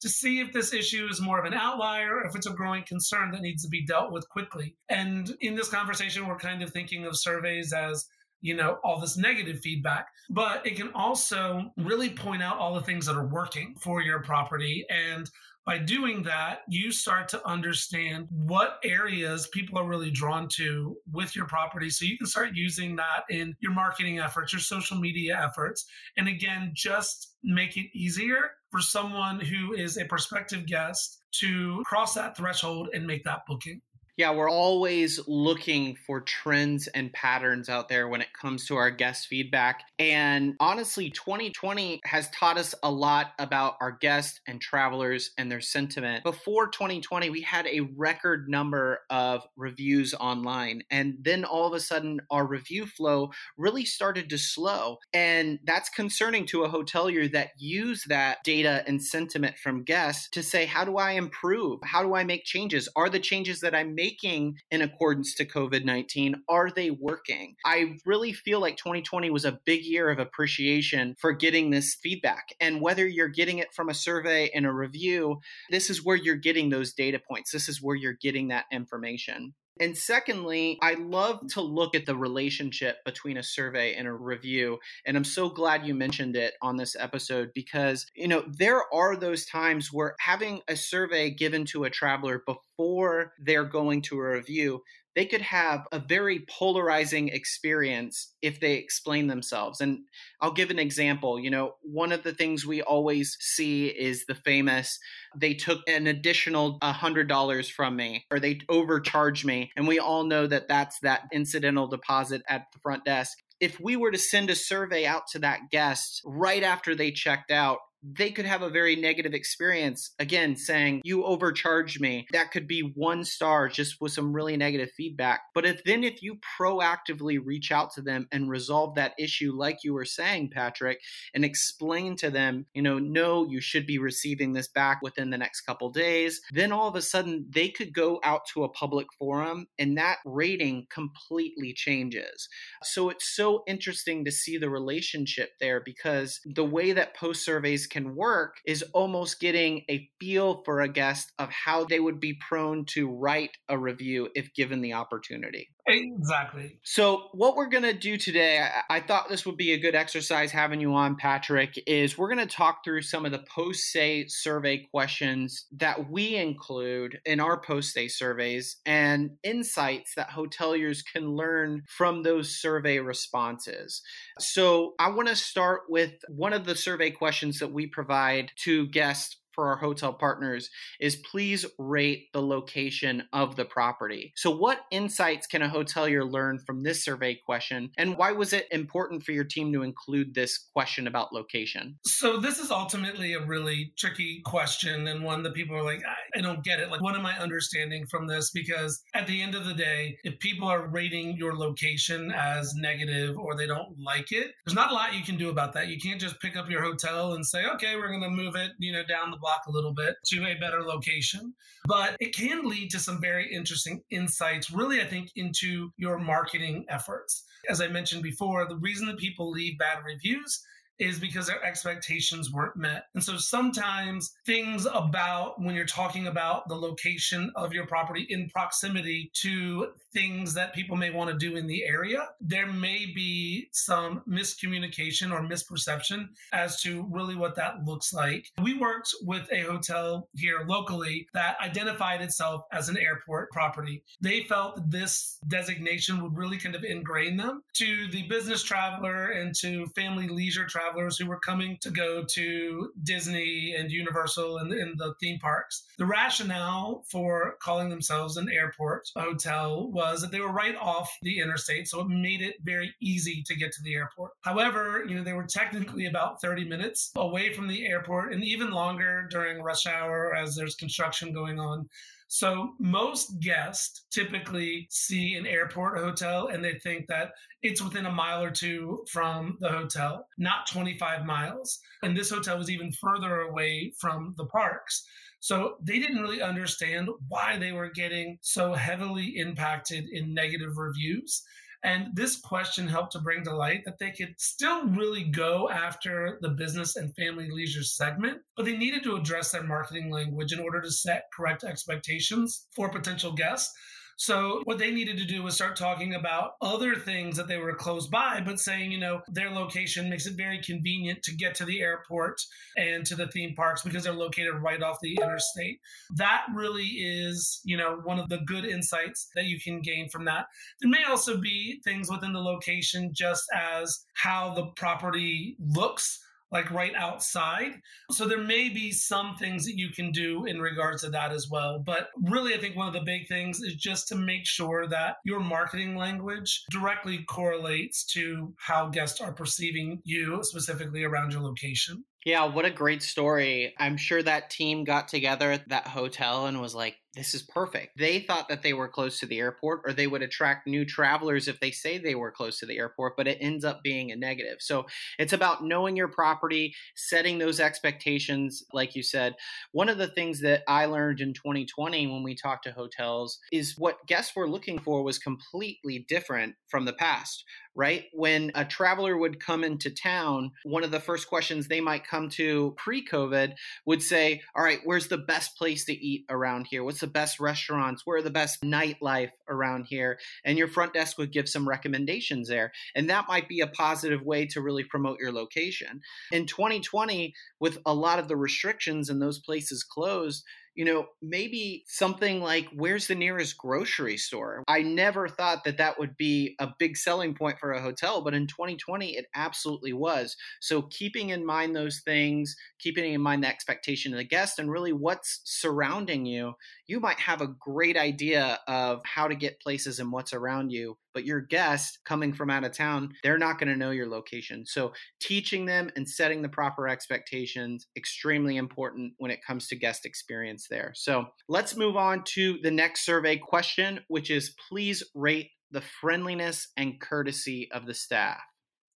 to 0.00 0.08
see 0.08 0.40
if 0.40 0.52
this 0.52 0.72
issue 0.72 1.06
is 1.08 1.20
more 1.20 1.38
of 1.38 1.44
an 1.44 1.54
outlier 1.54 2.16
or 2.16 2.26
if 2.26 2.34
it's 2.34 2.46
a 2.46 2.52
growing 2.52 2.82
concern 2.84 3.30
that 3.30 3.40
needs 3.40 3.62
to 3.62 3.68
be 3.68 3.86
dealt 3.86 4.10
with 4.10 4.28
quickly. 4.28 4.76
And 4.88 5.32
in 5.40 5.54
this 5.54 5.68
conversation, 5.68 6.26
we're 6.26 6.38
kind 6.38 6.62
of 6.62 6.70
thinking 6.70 7.04
of 7.04 7.16
surveys 7.16 7.72
as 7.72 8.06
you 8.42 8.56
know, 8.56 8.78
all 8.82 9.00
this 9.00 9.16
negative 9.16 9.60
feedback, 9.60 10.08
but 10.28 10.66
it 10.66 10.76
can 10.76 10.90
also 10.94 11.72
really 11.76 12.10
point 12.10 12.42
out 12.42 12.58
all 12.58 12.74
the 12.74 12.82
things 12.82 13.06
that 13.06 13.16
are 13.16 13.28
working 13.28 13.76
for 13.80 14.02
your 14.02 14.20
property 14.20 14.84
and 14.90 15.30
by 15.64 15.78
doing 15.78 16.24
that, 16.24 16.60
you 16.68 16.90
start 16.90 17.28
to 17.28 17.46
understand 17.46 18.26
what 18.30 18.78
areas 18.84 19.48
people 19.52 19.78
are 19.78 19.86
really 19.86 20.10
drawn 20.10 20.48
to 20.56 20.96
with 21.12 21.36
your 21.36 21.46
property. 21.46 21.88
So 21.88 22.04
you 22.04 22.18
can 22.18 22.26
start 22.26 22.50
using 22.54 22.96
that 22.96 23.24
in 23.30 23.54
your 23.60 23.72
marketing 23.72 24.18
efforts, 24.18 24.52
your 24.52 24.60
social 24.60 24.98
media 24.98 25.40
efforts. 25.40 25.84
And 26.16 26.26
again, 26.26 26.72
just 26.74 27.34
make 27.44 27.76
it 27.76 27.86
easier 27.94 28.50
for 28.70 28.80
someone 28.80 29.38
who 29.38 29.72
is 29.72 29.98
a 29.98 30.04
prospective 30.06 30.66
guest 30.66 31.22
to 31.40 31.82
cross 31.86 32.14
that 32.14 32.36
threshold 32.36 32.88
and 32.92 33.06
make 33.06 33.22
that 33.24 33.42
booking. 33.46 33.80
Yeah, 34.18 34.34
we're 34.34 34.50
always 34.50 35.18
looking 35.26 35.96
for 36.06 36.20
trends 36.20 36.86
and 36.86 37.10
patterns 37.14 37.70
out 37.70 37.88
there 37.88 38.08
when 38.08 38.20
it 38.20 38.28
comes 38.38 38.66
to 38.66 38.76
our 38.76 38.90
guest 38.90 39.26
feedback. 39.26 39.84
And 39.98 40.54
honestly, 40.60 41.08
2020 41.08 42.00
has 42.04 42.28
taught 42.28 42.58
us 42.58 42.74
a 42.82 42.90
lot 42.90 43.32
about 43.38 43.76
our 43.80 43.92
guests 43.92 44.38
and 44.46 44.60
travelers 44.60 45.30
and 45.38 45.50
their 45.50 45.62
sentiment. 45.62 46.24
Before 46.24 46.68
2020, 46.68 47.30
we 47.30 47.40
had 47.40 47.66
a 47.66 47.80
record 47.96 48.50
number 48.50 49.00
of 49.08 49.46
reviews 49.56 50.12
online. 50.12 50.82
And 50.90 51.14
then 51.18 51.46
all 51.46 51.66
of 51.66 51.72
a 51.72 51.80
sudden, 51.80 52.20
our 52.30 52.46
review 52.46 52.84
flow 52.84 53.30
really 53.56 53.86
started 53.86 54.28
to 54.28 54.36
slow. 54.36 54.98
And 55.14 55.58
that's 55.64 55.88
concerning 55.88 56.44
to 56.48 56.64
a 56.64 56.68
hotelier 56.68 57.32
that 57.32 57.52
use 57.56 58.04
that 58.08 58.44
data 58.44 58.84
and 58.86 59.02
sentiment 59.02 59.56
from 59.56 59.84
guests 59.84 60.28
to 60.32 60.42
say, 60.42 60.66
how 60.66 60.84
do 60.84 60.98
I 60.98 61.12
improve? 61.12 61.80
How 61.82 62.02
do 62.02 62.14
I 62.14 62.24
make 62.24 62.44
changes? 62.44 62.90
Are 62.94 63.08
the 63.08 63.18
changes 63.18 63.60
that 63.60 63.74
I'm 63.74 63.94
making 64.02 64.56
in 64.72 64.82
accordance 64.82 65.34
to 65.36 65.44
COVID 65.44 65.84
19? 65.84 66.42
Are 66.48 66.70
they 66.70 66.90
working? 66.90 67.54
I 67.64 67.98
really 68.04 68.32
feel 68.32 68.60
like 68.60 68.76
2020 68.76 69.30
was 69.30 69.44
a 69.44 69.60
big 69.64 69.84
year 69.84 70.10
of 70.10 70.18
appreciation 70.18 71.14
for 71.18 71.32
getting 71.32 71.70
this 71.70 71.94
feedback. 71.94 72.48
And 72.60 72.80
whether 72.80 73.06
you're 73.06 73.28
getting 73.28 73.58
it 73.58 73.72
from 73.72 73.88
a 73.88 73.94
survey 73.94 74.50
and 74.52 74.66
a 74.66 74.72
review, 74.72 75.40
this 75.70 75.88
is 75.88 76.04
where 76.04 76.16
you're 76.16 76.34
getting 76.34 76.70
those 76.70 76.92
data 76.92 77.20
points. 77.20 77.52
This 77.52 77.68
is 77.68 77.80
where 77.80 77.96
you're 77.96 78.18
getting 78.20 78.48
that 78.48 78.64
information. 78.72 79.54
And 79.80 79.96
secondly, 79.96 80.78
I 80.82 80.94
love 80.94 81.46
to 81.52 81.62
look 81.62 81.94
at 81.94 82.06
the 82.06 82.16
relationship 82.16 82.98
between 83.04 83.38
a 83.38 83.42
survey 83.42 83.94
and 83.94 84.06
a 84.06 84.12
review. 84.12 84.78
And 85.06 85.16
I'm 85.16 85.24
so 85.24 85.48
glad 85.48 85.86
you 85.86 85.94
mentioned 85.94 86.36
it 86.36 86.54
on 86.60 86.76
this 86.76 86.94
episode 86.94 87.50
because, 87.54 88.06
you 88.14 88.28
know, 88.28 88.44
there 88.46 88.82
are 88.92 89.16
those 89.16 89.46
times 89.46 89.92
where 89.92 90.14
having 90.20 90.60
a 90.68 90.76
survey 90.76 91.30
given 91.30 91.64
to 91.66 91.84
a 91.84 91.90
traveler 91.90 92.42
before 92.46 93.32
they're 93.38 93.64
going 93.64 94.02
to 94.02 94.18
a 94.18 94.32
review 94.32 94.82
they 95.14 95.26
could 95.26 95.42
have 95.42 95.86
a 95.92 95.98
very 95.98 96.44
polarizing 96.48 97.28
experience 97.28 98.34
if 98.40 98.60
they 98.60 98.74
explain 98.74 99.26
themselves. 99.26 99.80
And 99.80 100.00
I'll 100.40 100.52
give 100.52 100.70
an 100.70 100.78
example. 100.78 101.38
You 101.38 101.50
know, 101.50 101.74
one 101.82 102.12
of 102.12 102.22
the 102.22 102.32
things 102.32 102.66
we 102.66 102.82
always 102.82 103.36
see 103.40 103.88
is 103.88 104.24
the 104.26 104.34
famous 104.34 104.98
they 105.36 105.54
took 105.54 105.80
an 105.88 106.06
additional 106.06 106.78
$100 106.80 107.70
from 107.70 107.96
me 107.96 108.24
or 108.30 108.38
they 108.38 108.60
overcharged 108.68 109.44
me. 109.44 109.70
And 109.76 109.86
we 109.86 109.98
all 109.98 110.24
know 110.24 110.46
that 110.46 110.68
that's 110.68 110.98
that 111.00 111.22
incidental 111.32 111.86
deposit 111.86 112.42
at 112.48 112.66
the 112.72 112.78
front 112.80 113.04
desk. 113.04 113.38
If 113.60 113.78
we 113.80 113.96
were 113.96 114.10
to 114.10 114.18
send 114.18 114.50
a 114.50 114.54
survey 114.54 115.06
out 115.06 115.28
to 115.32 115.38
that 115.40 115.70
guest 115.70 116.20
right 116.24 116.62
after 116.62 116.94
they 116.94 117.12
checked 117.12 117.50
out, 117.50 117.78
they 118.02 118.30
could 118.30 118.44
have 118.44 118.62
a 118.62 118.70
very 118.70 118.96
negative 118.96 119.34
experience. 119.34 120.10
Again, 120.18 120.56
saying, 120.56 121.02
you 121.04 121.24
overcharged 121.24 122.00
me. 122.00 122.26
That 122.32 122.50
could 122.50 122.66
be 122.66 122.80
one 122.80 123.24
star 123.24 123.68
just 123.68 124.00
with 124.00 124.12
some 124.12 124.32
really 124.32 124.56
negative 124.56 124.90
feedback. 124.96 125.42
But 125.54 125.64
if 125.64 125.84
then 125.84 126.04
if 126.04 126.22
you 126.22 126.38
proactively 126.58 127.38
reach 127.42 127.70
out 127.70 127.92
to 127.92 128.02
them 128.02 128.28
and 128.32 128.50
resolve 128.50 128.94
that 128.96 129.14
issue, 129.18 129.52
like 129.52 129.84
you 129.84 129.94
were 129.94 130.04
saying, 130.04 130.50
Patrick, 130.50 131.00
and 131.34 131.44
explain 131.44 132.16
to 132.16 132.30
them, 132.30 132.66
you 132.74 132.82
know, 132.82 132.98
no, 132.98 133.46
you 133.48 133.60
should 133.60 133.86
be 133.86 133.98
receiving 133.98 134.52
this 134.52 134.68
back 134.68 135.00
within 135.02 135.30
the 135.30 135.38
next 135.38 135.62
couple 135.62 135.90
days, 135.90 136.40
then 136.52 136.72
all 136.72 136.88
of 136.88 136.96
a 136.96 137.02
sudden 137.02 137.46
they 137.50 137.68
could 137.68 137.92
go 137.92 138.20
out 138.24 138.46
to 138.46 138.64
a 138.64 138.68
public 138.68 139.06
forum 139.18 139.66
and 139.78 139.96
that 139.96 140.18
rating 140.24 140.86
completely 140.90 141.72
changes. 141.72 142.48
So 142.82 143.10
it's 143.10 143.28
so 143.28 143.62
interesting 143.66 144.24
to 144.24 144.32
see 144.32 144.58
the 144.58 144.70
relationship 144.70 145.50
there 145.60 145.80
because 145.80 146.40
the 146.44 146.64
way 146.64 146.92
that 146.92 147.16
post 147.16 147.44
surveys 147.44 147.86
can 147.92 148.16
work 148.16 148.56
is 148.66 148.82
almost 148.94 149.38
getting 149.38 149.84
a 149.90 150.08
feel 150.18 150.62
for 150.64 150.80
a 150.80 150.88
guest 150.88 151.30
of 151.38 151.50
how 151.50 151.84
they 151.84 152.00
would 152.00 152.18
be 152.18 152.32
prone 152.48 152.86
to 152.86 153.06
write 153.08 153.58
a 153.68 153.78
review 153.78 154.30
if 154.34 154.52
given 154.54 154.80
the 154.80 154.94
opportunity. 154.94 155.68
Exactly. 155.86 156.78
So, 156.84 157.28
what 157.32 157.56
we're 157.56 157.68
going 157.68 157.82
to 157.82 157.92
do 157.92 158.16
today, 158.16 158.60
I, 158.60 158.98
I, 158.98 159.00
thought 159.00 159.28
this 159.28 159.44
would 159.44 159.56
be 159.56 159.72
a 159.72 159.78
good 159.78 159.96
exercise 159.96 160.52
having 160.52 160.80
you 160.80 160.94
on, 160.94 161.16
Patrick, 161.16 161.82
is 161.88 162.16
we're 162.16 162.32
going 162.32 162.46
to 162.46 162.54
talk 162.54 162.84
through 162.84 163.02
some 163.02 163.26
of 163.26 163.32
the 163.32 163.44
post 163.52 163.80
stay 163.84 164.26
survey 164.28 164.86
questions 164.92 165.66
that 165.72 166.08
we 166.08 166.36
include 166.36 167.18
in 167.24 167.40
our 167.40 167.60
post 167.60 167.90
stay 167.90 168.06
surveys 168.06 168.76
and 168.86 169.32
insights 169.42 170.14
that 170.14 170.30
hoteliers 170.30 171.02
can 171.04 171.34
learn 171.34 171.82
from 171.88 172.22
those 172.22 172.54
survey 172.54 173.00
responses. 173.00 174.02
So, 174.38 174.94
I 175.00 175.10
want 175.10 175.28
to 175.28 175.36
start 175.36 175.82
with 175.88 176.12
one 176.28 176.52
of 176.52 176.64
the 176.64 176.76
survey 176.76 177.10
questions 177.10 177.58
that 177.58 177.72
we 177.72 177.88
provide 177.88 178.52
to 178.58 178.86
guests 178.86 179.36
for 179.52 179.68
our 179.68 179.76
hotel 179.76 180.12
partners 180.12 180.70
is 181.00 181.16
please 181.16 181.64
rate 181.78 182.32
the 182.32 182.42
location 182.42 183.24
of 183.32 183.56
the 183.56 183.64
property. 183.64 184.32
So, 184.36 184.50
what 184.50 184.80
insights 184.90 185.46
can 185.46 185.62
a 185.62 185.68
hotelier 185.68 186.30
learn 186.30 186.58
from 186.58 186.82
this 186.82 187.04
survey 187.04 187.34
question, 187.34 187.90
and 187.96 188.16
why 188.16 188.32
was 188.32 188.52
it 188.52 188.66
important 188.70 189.22
for 189.22 189.32
your 189.32 189.44
team 189.44 189.72
to 189.72 189.82
include 189.82 190.34
this 190.34 190.58
question 190.72 191.06
about 191.06 191.32
location? 191.32 191.98
So, 192.04 192.38
this 192.38 192.58
is 192.58 192.70
ultimately 192.70 193.34
a 193.34 193.44
really 193.44 193.92
tricky 193.96 194.42
question, 194.44 195.08
and 195.08 195.24
one 195.24 195.42
that 195.42 195.54
people 195.54 195.76
are 195.76 195.84
like, 195.84 196.02
I, 196.04 196.38
I 196.38 196.42
don't 196.42 196.64
get 196.64 196.80
it. 196.80 196.90
Like, 196.90 197.02
what 197.02 197.14
am 197.14 197.26
I 197.26 197.38
understanding 197.38 198.06
from 198.06 198.26
this? 198.26 198.50
Because 198.50 199.02
at 199.14 199.26
the 199.26 199.42
end 199.42 199.54
of 199.54 199.66
the 199.66 199.74
day, 199.74 200.16
if 200.24 200.38
people 200.38 200.68
are 200.68 200.88
rating 200.88 201.36
your 201.36 201.56
location 201.56 202.32
as 202.32 202.74
negative 202.74 203.38
or 203.38 203.56
they 203.56 203.66
don't 203.66 203.98
like 203.98 204.32
it, 204.32 204.52
there's 204.64 204.74
not 204.74 204.90
a 204.90 204.94
lot 204.94 205.14
you 205.14 205.24
can 205.24 205.36
do 205.36 205.50
about 205.50 205.72
that. 205.74 205.88
You 205.88 205.98
can't 205.98 206.20
just 206.20 206.40
pick 206.40 206.56
up 206.56 206.70
your 206.70 206.82
hotel 206.82 207.34
and 207.34 207.44
say, 207.44 207.64
okay, 207.74 207.96
we're 207.96 208.08
going 208.08 208.22
to 208.22 208.30
move 208.30 208.56
it, 208.56 208.72
you 208.78 208.92
know, 208.92 209.02
down 209.04 209.30
the 209.30 209.36
block 209.42 209.64
a 209.66 209.70
little 209.70 209.92
bit 209.92 210.14
to 210.28 210.46
a 210.46 210.54
better 210.54 210.82
location. 210.82 211.52
But 211.84 212.16
it 212.20 212.34
can 212.34 212.66
lead 212.66 212.90
to 212.92 212.98
some 212.98 213.20
very 213.20 213.52
interesting 213.52 214.02
insights, 214.10 214.70
really, 214.70 215.02
I 215.02 215.06
think, 215.06 215.30
into 215.36 215.90
your 215.98 216.18
marketing 216.18 216.86
efforts. 216.88 217.44
As 217.68 217.82
I 217.82 217.88
mentioned 217.88 218.22
before, 218.22 218.66
the 218.66 218.78
reason 218.78 219.06
that 219.08 219.18
people 219.18 219.50
leave 219.50 219.78
bad 219.78 219.98
reviews 220.04 220.64
is 221.02 221.18
because 221.18 221.48
their 221.48 221.62
expectations 221.64 222.52
weren't 222.52 222.76
met. 222.76 223.06
And 223.14 223.22
so 223.22 223.36
sometimes 223.36 224.36
things 224.46 224.86
about 224.86 225.60
when 225.60 225.74
you're 225.74 225.84
talking 225.84 226.28
about 226.28 226.68
the 226.68 226.76
location 226.76 227.50
of 227.56 227.72
your 227.72 227.86
property 227.86 228.24
in 228.30 228.48
proximity 228.48 229.28
to 229.42 229.88
things 230.12 230.54
that 230.54 230.74
people 230.74 230.96
may 230.96 231.10
want 231.10 231.28
to 231.28 231.36
do 231.36 231.56
in 231.56 231.66
the 231.66 231.84
area, 231.84 232.28
there 232.40 232.68
may 232.68 233.06
be 233.06 233.68
some 233.72 234.22
miscommunication 234.28 235.32
or 235.32 235.42
misperception 235.42 236.28
as 236.52 236.80
to 236.82 237.04
really 237.10 237.34
what 237.34 237.56
that 237.56 237.84
looks 237.84 238.12
like. 238.12 238.52
We 238.62 238.78
worked 238.78 239.12
with 239.22 239.48
a 239.50 239.62
hotel 239.62 240.28
here 240.36 240.60
locally 240.66 241.26
that 241.34 241.56
identified 241.60 242.22
itself 242.22 242.62
as 242.70 242.88
an 242.88 242.96
airport 242.96 243.50
property. 243.50 244.04
They 244.20 244.44
felt 244.44 244.88
this 244.88 245.40
designation 245.48 246.22
would 246.22 246.36
really 246.36 246.58
kind 246.58 246.76
of 246.76 246.84
ingrain 246.84 247.36
them 247.36 247.64
to 247.74 248.08
the 248.12 248.22
business 248.28 248.62
traveler 248.62 249.30
and 249.30 249.52
to 249.56 249.86
family 249.96 250.28
leisure 250.28 250.64
traveler 250.66 250.91
travelers 250.92 251.16
who 251.16 251.26
were 251.26 251.38
coming 251.38 251.78
to 251.80 251.90
go 251.90 252.22
to 252.22 252.90
Disney 253.02 253.74
and 253.76 253.90
Universal 253.90 254.58
and, 254.58 254.72
and 254.72 254.98
the 254.98 255.14
theme 255.20 255.38
parks. 255.38 255.84
The 255.96 256.04
rationale 256.04 257.04
for 257.08 257.56
calling 257.62 257.88
themselves 257.88 258.36
an 258.36 258.48
airport 258.50 259.08
hotel 259.16 259.90
was 259.90 260.20
that 260.20 260.30
they 260.30 260.40
were 260.40 260.52
right 260.52 260.76
off 260.76 261.10
the 261.22 261.40
interstate, 261.40 261.88
so 261.88 262.00
it 262.00 262.08
made 262.08 262.42
it 262.42 262.56
very 262.62 262.94
easy 263.00 263.42
to 263.46 263.54
get 263.54 263.72
to 263.72 263.82
the 263.82 263.94
airport. 263.94 264.32
However, 264.42 265.04
you 265.08 265.14
know, 265.14 265.24
they 265.24 265.32
were 265.32 265.46
technically 265.46 266.06
about 266.06 266.40
30 266.40 266.68
minutes 266.68 267.10
away 267.16 267.54
from 267.54 267.68
the 267.68 267.86
airport 267.86 268.34
and 268.34 268.44
even 268.44 268.70
longer 268.70 269.26
during 269.30 269.62
rush 269.62 269.86
hour 269.86 270.34
as 270.34 270.54
there's 270.54 270.74
construction 270.74 271.32
going 271.32 271.58
on. 271.58 271.88
So 272.34 272.70
most 272.78 273.40
guests 273.40 274.06
typically 274.10 274.86
see 274.88 275.34
an 275.34 275.46
airport 275.46 275.98
hotel 275.98 276.46
and 276.46 276.64
they 276.64 276.78
think 276.78 277.06
that 277.08 277.32
it's 277.62 277.82
within 277.82 278.06
a 278.06 278.10
mile 278.10 278.42
or 278.42 278.50
two 278.50 279.04
from 279.10 279.58
the 279.60 279.68
hotel, 279.68 280.26
not 280.38 280.66
25 280.66 281.26
miles. 281.26 281.78
And 282.02 282.16
this 282.16 282.30
hotel 282.30 282.56
was 282.56 282.70
even 282.70 282.90
further 282.90 283.42
away 283.42 283.92
from 284.00 284.34
the 284.38 284.46
parks. 284.46 285.06
So 285.40 285.74
they 285.82 285.98
didn't 285.98 286.22
really 286.22 286.40
understand 286.40 287.10
why 287.28 287.58
they 287.58 287.72
were 287.72 287.90
getting 287.90 288.38
so 288.40 288.72
heavily 288.72 289.36
impacted 289.36 290.08
in 290.10 290.32
negative 290.32 290.78
reviews. 290.78 291.42
And 291.84 292.14
this 292.14 292.40
question 292.40 292.86
helped 292.86 293.12
to 293.12 293.18
bring 293.18 293.42
to 293.44 293.54
light 293.54 293.84
that 293.84 293.98
they 293.98 294.12
could 294.12 294.34
still 294.38 294.86
really 294.86 295.24
go 295.24 295.68
after 295.68 296.38
the 296.40 296.50
business 296.50 296.94
and 296.96 297.14
family 297.16 297.50
leisure 297.50 297.82
segment, 297.82 298.40
but 298.56 298.64
they 298.64 298.76
needed 298.76 299.02
to 299.02 299.16
address 299.16 299.50
their 299.50 299.64
marketing 299.64 300.10
language 300.10 300.52
in 300.52 300.60
order 300.60 300.80
to 300.80 300.90
set 300.90 301.24
correct 301.36 301.64
expectations 301.64 302.66
for 302.74 302.88
potential 302.88 303.32
guests 303.32 303.74
so 304.16 304.60
what 304.64 304.78
they 304.78 304.90
needed 304.90 305.16
to 305.18 305.24
do 305.24 305.42
was 305.42 305.54
start 305.54 305.76
talking 305.76 306.14
about 306.14 306.52
other 306.60 306.94
things 306.94 307.36
that 307.36 307.48
they 307.48 307.58
were 307.58 307.74
close 307.74 308.06
by, 308.06 308.40
but 308.44 308.60
saying, 308.60 308.92
you 308.92 308.98
know, 308.98 309.20
their 309.28 309.50
location 309.50 310.08
makes 310.08 310.26
it 310.26 310.36
very 310.36 310.58
convenient 310.58 311.22
to 311.24 311.34
get 311.34 311.54
to 311.56 311.64
the 311.64 311.80
airport 311.80 312.40
and 312.76 313.04
to 313.06 313.16
the 313.16 313.28
theme 313.28 313.54
parks 313.54 313.82
because 313.82 314.04
they're 314.04 314.12
located 314.12 314.54
right 314.54 314.82
off 314.82 314.98
the 315.02 315.18
interstate. 315.20 315.80
That 316.16 316.44
really 316.54 316.86
is, 316.86 317.60
you 317.64 317.76
know, 317.76 318.00
one 318.04 318.18
of 318.18 318.28
the 318.28 318.38
good 318.46 318.64
insights 318.64 319.28
that 319.34 319.46
you 319.46 319.60
can 319.60 319.80
gain 319.80 320.08
from 320.08 320.24
that. 320.26 320.46
There 320.80 320.90
may 320.90 321.04
also 321.08 321.36
be 321.36 321.80
things 321.84 322.10
within 322.10 322.32
the 322.32 322.40
location 322.40 323.10
just 323.12 323.44
as 323.54 324.04
how 324.14 324.54
the 324.54 324.66
property 324.76 325.56
looks 325.58 326.20
like 326.52 326.70
right 326.70 326.94
outside. 326.94 327.72
So 328.10 328.28
there 328.28 328.42
may 328.42 328.68
be 328.68 328.92
some 328.92 329.36
things 329.36 329.64
that 329.64 329.76
you 329.76 329.90
can 329.90 330.12
do 330.12 330.44
in 330.44 330.60
regards 330.60 331.02
to 331.02 331.10
that 331.10 331.32
as 331.32 331.48
well. 331.50 331.82
But 331.84 332.08
really, 332.22 332.54
I 332.54 332.58
think 332.58 332.76
one 332.76 332.86
of 332.86 332.92
the 332.92 333.02
big 333.04 333.26
things 333.26 333.60
is 333.62 333.74
just 333.74 334.08
to 334.08 334.14
make 334.14 334.46
sure 334.46 334.86
that 334.88 335.16
your 335.24 335.40
marketing 335.40 335.96
language 335.96 336.62
directly 336.70 337.24
correlates 337.28 338.04
to 338.12 338.54
how 338.58 338.88
guests 338.88 339.20
are 339.20 339.32
perceiving 339.32 340.00
you, 340.04 340.40
specifically 340.42 341.04
around 341.04 341.32
your 341.32 341.42
location. 341.42 342.04
Yeah, 342.24 342.44
what 342.44 342.64
a 342.64 342.70
great 342.70 343.02
story. 343.02 343.74
I'm 343.78 343.96
sure 343.96 344.22
that 344.22 344.50
team 344.50 344.84
got 344.84 345.08
together 345.08 345.50
at 345.50 345.68
that 345.70 345.88
hotel 345.88 346.46
and 346.46 346.60
was 346.60 346.74
like, 346.74 346.96
this 347.14 347.34
is 347.34 347.42
perfect. 347.42 347.98
They 347.98 348.20
thought 348.20 348.48
that 348.48 348.62
they 348.62 348.72
were 348.72 348.88
close 348.88 349.20
to 349.20 349.26
the 349.26 349.38
airport 349.38 349.82
or 349.84 349.92
they 349.92 350.06
would 350.06 350.22
attract 350.22 350.66
new 350.66 350.86
travelers 350.86 351.46
if 351.46 351.60
they 351.60 351.70
say 351.70 351.98
they 351.98 352.14
were 352.14 352.30
close 352.30 352.58
to 352.60 352.66
the 352.66 352.78
airport, 352.78 353.18
but 353.18 353.28
it 353.28 353.36
ends 353.38 353.66
up 353.66 353.82
being 353.82 354.10
a 354.10 354.16
negative. 354.16 354.56
So 354.60 354.86
it's 355.18 355.34
about 355.34 355.62
knowing 355.62 355.94
your 355.94 356.08
property, 356.08 356.74
setting 356.96 357.36
those 357.36 357.60
expectations, 357.60 358.64
like 358.72 358.96
you 358.96 359.02
said. 359.02 359.34
One 359.72 359.90
of 359.90 359.98
the 359.98 360.06
things 360.06 360.40
that 360.40 360.62
I 360.66 360.86
learned 360.86 361.20
in 361.20 361.34
2020 361.34 362.06
when 362.06 362.22
we 362.22 362.34
talked 362.34 362.64
to 362.64 362.72
hotels 362.72 363.38
is 363.52 363.74
what 363.76 364.06
guests 364.06 364.34
were 364.34 364.48
looking 364.48 364.78
for 364.78 365.02
was 365.02 365.18
completely 365.18 366.06
different 366.08 366.54
from 366.68 366.86
the 366.86 366.94
past, 366.94 367.44
right? 367.74 368.04
When 368.14 368.52
a 368.54 368.64
traveler 368.64 369.18
would 369.18 369.38
come 369.38 369.64
into 369.64 369.90
town, 369.90 370.52
one 370.64 370.82
of 370.82 370.90
the 370.90 371.00
first 371.00 371.28
questions 371.28 371.68
they 371.68 371.82
might 371.82 372.06
come 372.06 372.30
to 372.30 372.74
pre 372.78 373.04
COVID 373.04 373.52
would 373.84 374.02
say, 374.02 374.40
All 374.56 374.64
right, 374.64 374.80
where's 374.84 375.08
the 375.08 375.18
best 375.18 375.58
place 375.58 375.84
to 375.84 375.92
eat 375.92 376.24
around 376.30 376.68
here? 376.70 376.82
What's 376.82 377.01
the 377.02 377.06
best 377.06 377.38
restaurants? 377.38 378.06
Where 378.06 378.16
are 378.16 378.22
the 378.22 378.30
best 378.30 378.62
nightlife 378.62 379.32
around 379.48 379.84
here? 379.88 380.18
And 380.44 380.56
your 380.56 380.68
front 380.68 380.94
desk 380.94 381.18
would 381.18 381.32
give 381.32 381.48
some 381.48 381.68
recommendations 381.68 382.48
there. 382.48 382.72
And 382.94 383.10
that 383.10 383.28
might 383.28 383.48
be 383.48 383.60
a 383.60 383.66
positive 383.66 384.22
way 384.22 384.46
to 384.46 384.62
really 384.62 384.84
promote 384.84 385.18
your 385.20 385.32
location. 385.32 386.00
In 386.30 386.46
2020, 386.46 387.34
with 387.60 387.78
a 387.84 387.92
lot 387.92 388.18
of 388.18 388.28
the 388.28 388.36
restrictions 388.36 389.10
and 389.10 389.20
those 389.20 389.38
places 389.38 389.84
closed, 389.84 390.44
you 390.74 390.84
know, 390.84 391.06
maybe 391.20 391.84
something 391.86 392.40
like 392.40 392.68
where's 392.74 393.06
the 393.06 393.14
nearest 393.14 393.58
grocery 393.58 394.16
store? 394.16 394.62
I 394.66 394.82
never 394.82 395.28
thought 395.28 395.64
that 395.64 395.76
that 395.78 395.98
would 395.98 396.16
be 396.16 396.54
a 396.58 396.70
big 396.78 396.96
selling 396.96 397.34
point 397.34 397.58
for 397.58 397.72
a 397.72 397.82
hotel, 397.82 398.22
but 398.22 398.34
in 398.34 398.46
2020, 398.46 399.16
it 399.16 399.26
absolutely 399.34 399.92
was. 399.92 400.36
So, 400.60 400.82
keeping 400.82 401.30
in 401.30 401.44
mind 401.44 401.76
those 401.76 402.00
things, 402.00 402.56
keeping 402.78 403.12
in 403.12 403.20
mind 403.20 403.44
the 403.44 403.48
expectation 403.48 404.12
of 404.12 404.18
the 404.18 404.24
guest, 404.24 404.58
and 404.58 404.70
really 404.70 404.92
what's 404.92 405.40
surrounding 405.44 406.24
you, 406.24 406.54
you 406.86 407.00
might 407.00 407.20
have 407.20 407.40
a 407.42 407.54
great 407.58 407.96
idea 407.96 408.58
of 408.66 409.02
how 409.04 409.28
to 409.28 409.34
get 409.34 409.60
places 409.60 410.00
and 410.00 410.10
what's 410.10 410.32
around 410.32 410.70
you 410.70 410.96
but 411.14 411.24
your 411.24 411.40
guest 411.40 411.98
coming 412.04 412.32
from 412.32 412.50
out 412.50 412.64
of 412.64 412.72
town 412.72 413.12
they're 413.22 413.38
not 413.38 413.58
going 413.58 413.68
to 413.68 413.76
know 413.76 413.90
your 413.90 414.08
location. 414.08 414.64
So 414.66 414.92
teaching 415.20 415.66
them 415.66 415.90
and 415.96 416.08
setting 416.08 416.42
the 416.42 416.48
proper 416.48 416.88
expectations 416.88 417.86
extremely 417.96 418.56
important 418.56 419.14
when 419.18 419.30
it 419.30 419.44
comes 419.44 419.68
to 419.68 419.76
guest 419.76 420.04
experience 420.04 420.66
there. 420.68 420.92
So 420.94 421.26
let's 421.48 421.76
move 421.76 421.96
on 421.96 422.24
to 422.34 422.58
the 422.62 422.70
next 422.70 423.04
survey 423.04 423.36
question 423.36 424.00
which 424.08 424.30
is 424.30 424.54
please 424.68 425.02
rate 425.14 425.50
the 425.70 425.82
friendliness 426.00 426.68
and 426.76 427.00
courtesy 427.00 427.70
of 427.72 427.86
the 427.86 427.94
staff 427.94 428.40